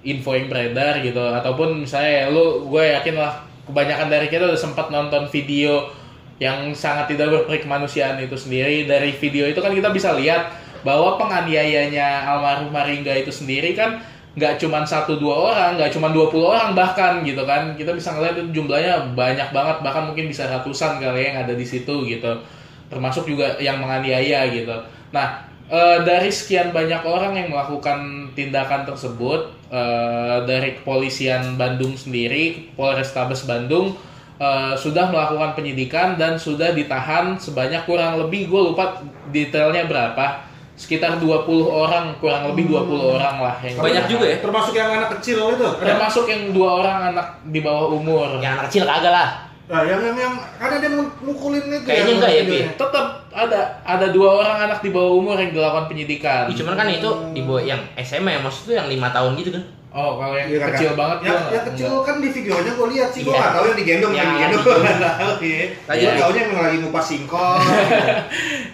[0.06, 4.56] info yang beredar gitu ataupun misalnya ya, lu gue yakin lah kebanyakan dari kita udah
[4.56, 5.97] sempat nonton video
[6.38, 10.54] yang sangat tidak berperik kemanusiaan itu sendiri dari video itu kan kita bisa lihat
[10.86, 13.98] bahwa penganiayanya almarhum Haringga itu sendiri kan
[14.38, 17.74] nggak cuman satu dua orang, nggak cuman 20 orang bahkan gitu kan.
[17.74, 21.66] Kita bisa ngeliat itu jumlahnya banyak banget, bahkan mungkin bisa ratusan kali yang ada di
[21.66, 22.38] situ gitu.
[22.86, 24.78] Termasuk juga yang menganiaya gitu.
[25.10, 32.70] Nah, eh, dari sekian banyak orang yang melakukan tindakan tersebut eh, dari kepolisian Bandung sendiri,
[32.78, 33.98] Polrestabes Bandung
[34.38, 39.02] eh, sudah melakukan penyidikan dan sudah ditahan sebanyak kurang lebih gue lupa
[39.34, 44.38] detailnya berapa sekitar 20 orang kurang lebih 20 orang lah yang Banyak juga ya?
[44.38, 45.66] Termasuk yang anak kecil itu.
[45.66, 45.84] Ada.
[45.90, 49.28] termasuk yang dua orang anak di bawah umur Yang anak kecil kagak lah.
[49.68, 51.84] Nah, yang yang yang ada dia mukulin itu.
[51.84, 52.42] Kayaknya enggak ya.
[52.46, 52.58] Pi?
[52.72, 56.88] tetap ada ada dua orang anak di bawah umur yang dilakukan penyidikan Ih, cuman kan
[56.88, 59.64] itu di bawah yang SMA ya, maksud tuh yang lima tahun gitu kan.
[59.88, 60.96] Oh kalau yang Iya, kan, kecil kan?
[60.96, 63.40] banget gua yang kecil kan di videonya gue lihat sih, gue Iya.
[63.40, 65.62] nggak tahu yang digendong Yang yang digendong gue nggak tahu ya.
[65.88, 66.20] Lanjut, Gue Pi.
[66.20, 67.60] taunya yang lagi ngupas singkong.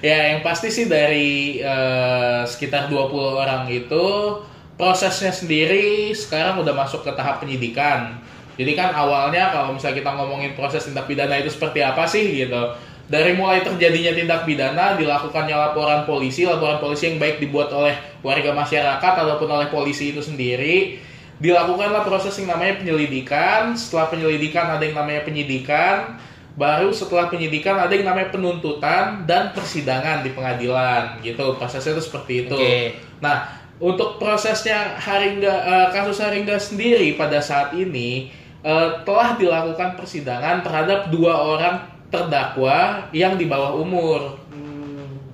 [0.04, 4.04] Ya, yang pasti sih dari eh, sekitar 20 orang itu
[4.74, 8.20] prosesnya sendiri sekarang udah masuk ke tahap penyidikan.
[8.54, 12.62] Jadi kan awalnya kalau misalnya kita ngomongin proses tindak pidana itu seperti apa sih gitu.
[13.04, 17.92] Dari mulai terjadinya tindak pidana dilakukannya laporan polisi, laporan polisi yang baik dibuat oleh
[18.24, 20.96] warga masyarakat ataupun oleh polisi itu sendiri.
[21.36, 26.16] Dilakukanlah proses yang namanya penyelidikan, setelah penyelidikan ada yang namanya penyidikan,
[26.54, 32.46] baru setelah penyidikan ada yang namanya penuntutan dan persidangan di pengadilan gitu prosesnya itu seperti
[32.46, 32.94] itu Oke.
[33.18, 38.30] nah untuk prosesnya Haringga eh, kasus Haringga sendiri pada saat ini
[38.62, 41.74] eh, telah dilakukan persidangan terhadap dua orang
[42.14, 44.44] terdakwa yang di bawah umur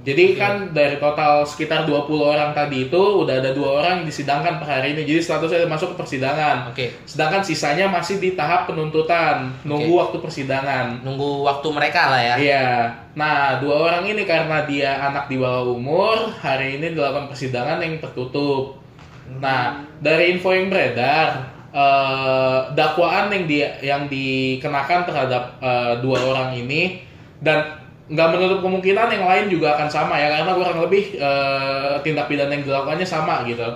[0.00, 4.56] jadi kan dari total sekitar 20 orang tadi itu udah ada dua orang yang disidangkan
[4.56, 5.04] per hari ini.
[5.04, 6.72] Jadi statusnya masuk ke persidangan.
[6.72, 7.04] Oke.
[7.04, 11.04] Sedangkan sisanya masih di tahap penuntutan, nunggu waktu persidangan.
[11.04, 12.34] Nunggu waktu mereka lah ya.
[12.40, 12.66] Iya.
[13.12, 18.00] Nah, dua orang ini karena dia anak di bawah umur, hari ini dilakukan persidangan yang
[18.00, 18.80] tertutup.
[19.36, 26.50] Nah, dari info yang beredar, eh, dakwaan yang di yang dikenakan terhadap eh, dua orang
[26.54, 27.02] ini
[27.40, 32.26] dan nggak menutup kemungkinan yang lain juga akan sama ya karena kurang lebih eh, tindak
[32.26, 33.66] pidana yang dilakukannya sama gitu.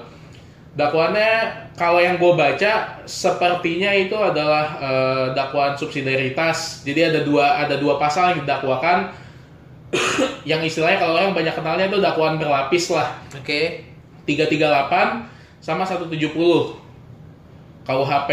[0.75, 1.31] Dakwaannya
[1.79, 6.83] kalau yang gue baca sepertinya itu adalah eh, dakwaan subsidiaritas.
[6.83, 9.15] Jadi ada dua ada dua pasal yang didakwakan
[10.51, 13.15] yang istilahnya kalau orang banyak kenalnya itu dakwaan berlapis lah.
[13.39, 13.87] Oke.
[14.25, 16.17] 338 sama 170
[17.85, 18.31] KUHP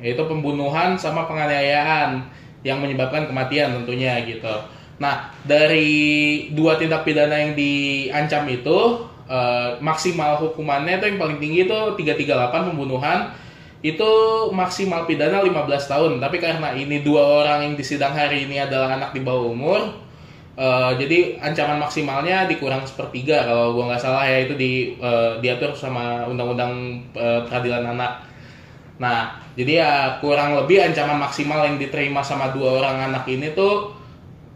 [0.00, 2.24] yaitu pembunuhan sama penganiayaan
[2.64, 4.50] yang menyebabkan kematian tentunya gitu.
[4.96, 11.68] Nah, dari dua tindak pidana yang diancam itu eh, maksimal hukumannya itu yang paling tinggi
[11.68, 13.30] itu 338 pembunuhan
[13.84, 14.10] itu
[14.50, 16.12] maksimal pidana 15 tahun.
[16.18, 19.80] Tapi karena ini dua orang yang disidang hari ini adalah anak di bawah umur,
[20.56, 25.76] eh, jadi ancaman maksimalnya dikurang sepertiga kalau gua nggak salah ya itu di eh, diatur
[25.76, 28.12] sama undang-undang eh, peradilan anak.
[28.96, 29.92] Nah, jadi ya
[30.24, 33.92] kurang lebih ancaman maksimal yang diterima sama dua orang anak ini tuh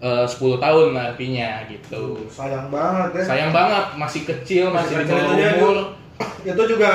[0.00, 2.24] eh, 10 tahun artinya gitu.
[2.32, 3.22] Sayang banget ya.
[3.28, 5.76] Sayang banget, masih kecil, masih di kecil bawah itu umur.
[6.40, 6.92] itu juga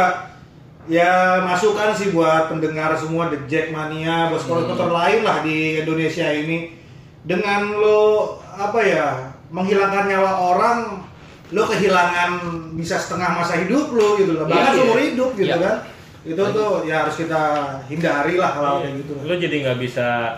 [0.85, 6.25] ya masukan sih buat pendengar semua The Jack Mania, bos kolektor lain lah di Indonesia
[6.29, 6.73] ini.
[7.25, 10.77] Dengan lo apa ya menghilangkan nyawa orang,
[11.53, 12.41] lo kehilangan
[12.77, 14.77] bisa setengah masa hidup lo gitu loh, bahkan iya.
[14.77, 15.57] seumur hidup gitu Iya.
[15.61, 15.77] kan.
[16.25, 17.41] Itu tuh ya harus kita
[17.85, 19.13] hindari lah kalau kayak gitu.
[19.21, 20.33] Lo jadi nggak bisa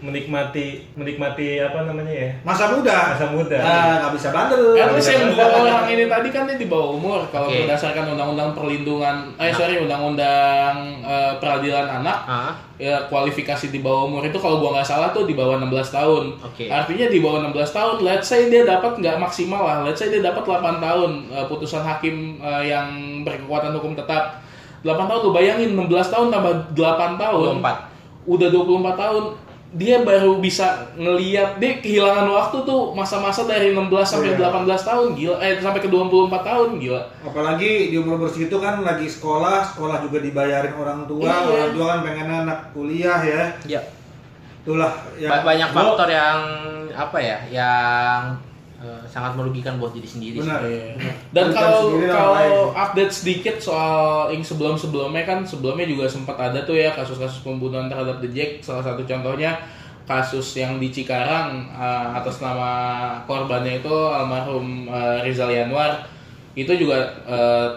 [0.00, 2.28] menikmati menikmati apa namanya ya?
[2.40, 3.56] Masa muda, Masa muda.
[3.60, 4.72] Ah, nggak bisa bandel.
[4.72, 7.20] Least yang dua orang ini tadi kan dia di bawah umur.
[7.28, 7.68] Kalau Oke.
[7.68, 12.52] berdasarkan undang-undang perlindungan, eh sorry undang-undang eh, peradilan anak, Ah.
[12.80, 16.24] ya kualifikasi di bawah umur itu kalau gua nggak salah tuh di bawah 16 tahun.
[16.48, 16.64] Oke.
[16.72, 20.24] Artinya di bawah 16 tahun, let's say dia dapat nggak maksimal lah, let's say dia
[20.24, 22.88] dapat 8 tahun eh, putusan hakim eh, yang
[23.20, 24.40] berkekuatan hukum tetap.
[24.80, 27.60] 8 tahun lu bayangin 16 tahun tambah 8 tahun.
[27.60, 28.26] 24.
[28.26, 28.64] Udah 24
[28.96, 29.24] tahun
[29.70, 34.50] dia baru bisa ngeliat dia kehilangan waktu tuh masa-masa dari 16 sampai Iya.
[34.50, 38.82] 18 tahun gila eh sampai ke 24 tahun gila Apalagi di umur umur segitu kan
[38.82, 41.46] lagi sekolah, sekolah juga dibayarin orang tua, Iya.
[41.46, 43.42] orang tua kan pengen anak kuliah ya.
[43.64, 43.80] Ya.
[44.60, 45.30] Itulah ya.
[45.30, 46.38] Ba- banyak Gua- faktor yang
[46.90, 48.34] apa ya, yang
[48.80, 50.36] eh, sangat merugikan buat diri sendiri.
[50.40, 50.48] sih.
[50.48, 50.60] Benar.
[50.64, 51.12] Iya.
[51.36, 52.52] Dan kalau kalau lain.
[52.72, 58.18] update sedikit soal yang sebelum-sebelumnya kan sebelumnya juga sempat ada tuh ya kasus-kasus pembunuhan terhadap
[58.24, 58.50] The Jack.
[58.64, 59.60] Salah satu contohnya
[60.08, 62.72] kasus yang di Cikarang eh, atas nama
[63.28, 66.02] korbannya itu almarhum eh, Rizal Yanwar.
[66.56, 67.68] Itu juga eh,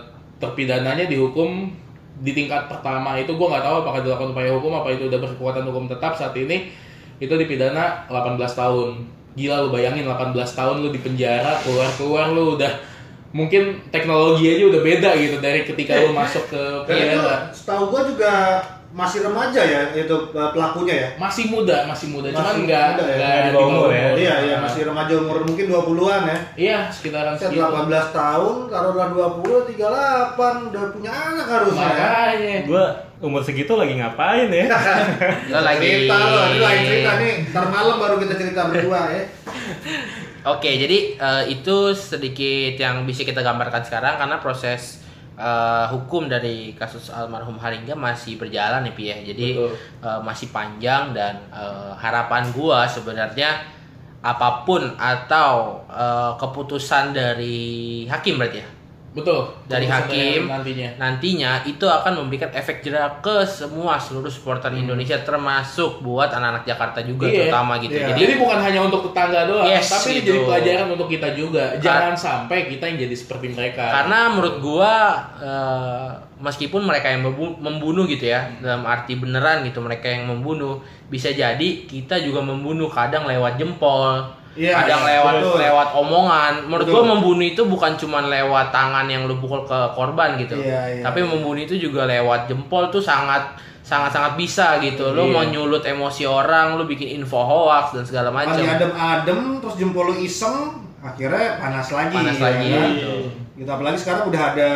[0.41, 1.83] terpidananya dihukum
[2.23, 5.65] di tingkat pertama itu gua nggak tahu apakah dilakukan upaya hukum apa itu udah berkekuatan
[5.65, 6.69] hukum tetap saat ini
[7.17, 8.89] itu dipidana 18 tahun
[9.33, 12.69] gila lu bayangin 18 tahun lu di penjara keluar keluar lu udah
[13.33, 17.37] mungkin teknologi aja udah beda gitu dari ketika lu masuk ke Dan itu Piala.
[17.49, 18.33] setahu gua juga
[18.93, 21.07] masih remaja ya itu uh, pelakunya ya.
[21.17, 23.15] Masih muda, masih muda, cuman Masih nggak muda ya?
[23.17, 24.03] nggak Nggak di bawah umur ya?
[24.05, 24.17] umur.
[24.21, 26.37] Iya, iya Nah, masih remaja umur mungkin 20-an ya.
[26.53, 27.65] Iya, sekitaran Set segitu.
[27.65, 31.89] 18 tahun, taruhlah 20, 38, udah punya anak harusnya.
[31.89, 32.57] Makanya.
[32.69, 32.85] Gua
[33.17, 34.65] umur segitu lagi ngapain ya?
[35.51, 37.33] Lo lagi Cerita ini lain cerita nih.
[37.49, 39.23] Ntar malam baru kita cerita berdua ya.
[40.43, 45.02] Oke, jadi eh, itu sedikit yang bisa kita gambarkan sekarang karena proses
[45.37, 49.17] eh, hukum dari kasus almarhum Haringga masih berjalan nih Pi ya.
[49.33, 49.71] Jadi Betul.
[50.05, 53.63] eh, masih panjang dan eh, harapan gua sebenarnya
[54.23, 58.67] apa pun atau eh, keputusan dari hakim berarti ya
[59.13, 59.45] Betul.
[59.63, 60.89] dari hakim nantinya.
[60.97, 66.99] nantinya itu akan memberikan efek jerah ke semua seluruh supporter Indonesia termasuk buat anak-anak Jakarta
[66.99, 67.45] juga Iya.
[67.45, 67.93] terutama gitu.
[67.93, 68.09] Iya.
[68.09, 70.33] Jadi Jadi bukan hanya untuk tetangga doang, Yes, tapi gitu.
[70.33, 71.63] jadi pelajaran untuk kita juga.
[71.77, 73.85] Jangan sampai kita yang jadi seperti mereka.
[73.85, 74.93] Karena menurut gua
[75.37, 76.09] eh,
[76.39, 81.29] meskipun mereka yang membu- membunuh gitu ya dalam arti beneran gitu mereka yang membunuh bisa
[81.29, 85.55] jadi kita juga membunuh kadang lewat jempol Iya, kadang iya, lewat betul.
[85.57, 86.93] lewat omongan menurut Betul.
[86.93, 91.01] gua membunuh itu bukan cuma lewat tangan yang lu pukul ke korban gitu Iya, iya.
[91.01, 95.33] tapi membunuh itu juga lewat jempol tuh sangat sangat sangat bisa gitu lu Iya.
[95.33, 100.13] mau nyulut emosi orang lu bikin info hoax dan segala macam Lagi adem-adem, terus jempol
[100.13, 102.15] lu iseng, akhirnya panas lagi.
[102.15, 102.89] Panas ya lagi, kan?
[102.95, 103.13] gitu.
[103.57, 104.71] Gitu, apalagi sekarang udah ada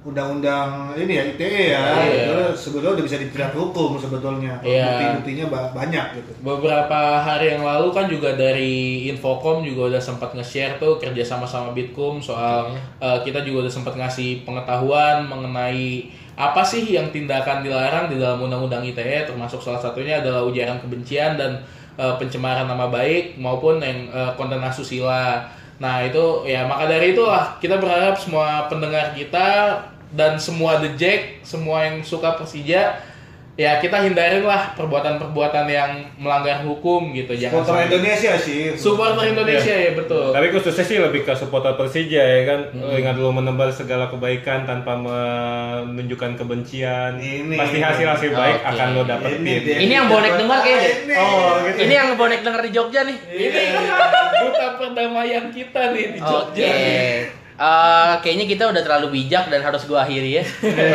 [0.00, 2.24] undang-undang ini ya ITE ya, Iya.
[2.24, 4.56] itu sebetulnya udah bisa dijerat hukum sebetulnya.
[4.60, 4.86] Iya.
[4.88, 6.30] Bukti-buktinya ba- banyak gitu.
[6.40, 11.44] Beberapa hari yang lalu kan juga dari Infocom juga udah sempat nge-share tuh kerja sama
[11.44, 17.60] sama Bitkum soal eh, kita juga udah sempat ngasih pengetahuan mengenai apa sih yang tindakan
[17.60, 21.60] dilarang di dalam undang-undang ITE termasuk salah satunya adalah ujaran kebencian dan
[21.94, 25.44] eh, pencemaran nama baik maupun yang eh, konten asusila.
[25.80, 29.80] Nah itu ya maka dari itulah kita berharap semua pendengar kita
[30.12, 33.08] dan semua The Jack, semua yang suka Persija
[33.56, 38.60] ya kita hindarin lah perbuatan-perbuatan yang melanggar hukum gitu jangan Supporter sampai- Indonesia sih.
[38.72, 42.60] supporter Indonesia ya betul Tapi khususnya sih lebih ke supporter Persija ya kan.
[42.72, 47.20] Ingat lu menebar segala kebaikan tanpa menunjukkan kebencian.
[47.20, 47.52] Ini.
[47.54, 48.68] Pasti hasil-hasil baik Oke.
[48.70, 49.44] akan lo dapetin.
[49.44, 49.76] dia.
[49.78, 50.92] Ini yang bonek dengar kayaknya.
[51.04, 51.14] Ini.
[51.14, 51.78] Oh, gitu.
[51.80, 53.62] ini yang bonek denger di Jogja nih ini
[54.42, 56.28] duta perdamaian kita nih di Oke.
[56.28, 57.14] Jogja nih.
[57.60, 60.44] Eh, kayaknya kita udah terlalu bijak dan harus gua akhiri ya.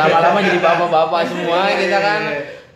[0.02, 2.22] Lama-lama jadi bapak-bapak semua kita kan.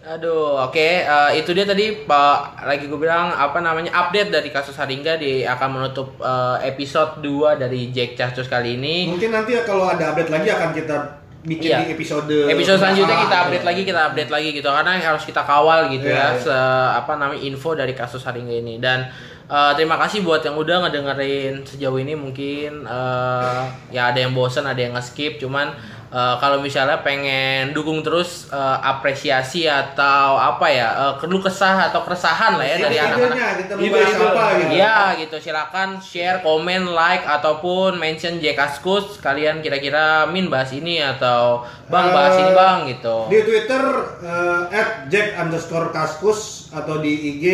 [0.09, 0.89] Aduh, oke.
[1.05, 5.45] Eh, itu dia tadi Pak lagi gue bilang apa namanya update dari kasus Haringga di
[5.45, 9.09] akan menutup eh, episode 2 dari Jack Cactus kali ini.
[9.09, 10.95] Mungkin nanti ya kalau ada update lagi akan kita
[11.39, 11.77] bikin Iya.
[11.87, 14.67] di episode Episode selanjutnya kita update lagi, kita update lagi gitu.
[14.67, 16.41] Karena harus kita kawal gitu Iya, ya, iya.
[16.43, 16.57] se
[16.99, 18.75] apa namanya info dari kasus Haringga ini.
[18.83, 19.07] Dan
[19.47, 22.83] eh, terima kasih buat yang udah ngedengerin sejauh ini mungkin.
[22.83, 23.61] Eh,
[23.95, 25.39] ya ada yang bosen, ada yang nge-skip.
[25.39, 25.71] Cuman
[26.09, 32.01] eh, kalau misalnya pengen dukung terus eh, apresiasi atau apa ya eh, keluh kesah atau
[32.05, 34.71] keresahan lah ya dari anak-anak kita bahas apa gitu.
[34.73, 41.63] Iya gitu silakan share, komen, like ataupun mention Jekaskus kalian kira-kira Min bahas ini atau
[41.89, 43.29] Bang bahas ini Bang gitu.
[43.29, 43.83] Di Twitter
[44.21, 47.45] eh, at Jack underscore Kaskus atau di IG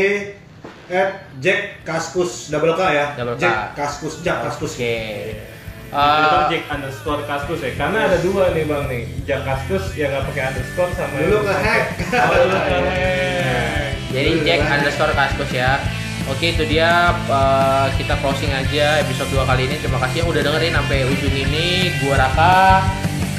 [0.91, 3.05] at Jack Kaskus double K ya.
[3.17, 3.41] Double K.
[3.41, 4.73] Jack Kaskus, Jack Kaskus.
[4.77, 5.54] Oke.
[5.95, 7.71] Eh, Jack underscore kaskus ya.
[7.79, 9.03] Karena ada dua nih bang nih.
[9.23, 11.83] Jack kaskus yang nggak pakai underscore sama Dulu ke hack.
[12.11, 13.89] Oh, dulu ke hack.
[14.11, 15.79] jadi Jack underscore Kaskus ya.
[16.25, 19.75] Oke itu dia eh, kita closing aja episode 2 kali ini.
[19.79, 21.95] Terima kasih yang udah dengerin sampai ujung ini.
[22.03, 22.83] Gua Raka,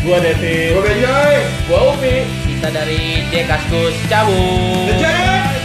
[0.00, 0.72] Gua Devi.
[0.72, 1.34] Gue Benjoy.
[1.68, 2.16] gua Upi
[2.48, 4.88] kita dari Jack Kaskus cabut.
[4.88, 5.55] The Jack.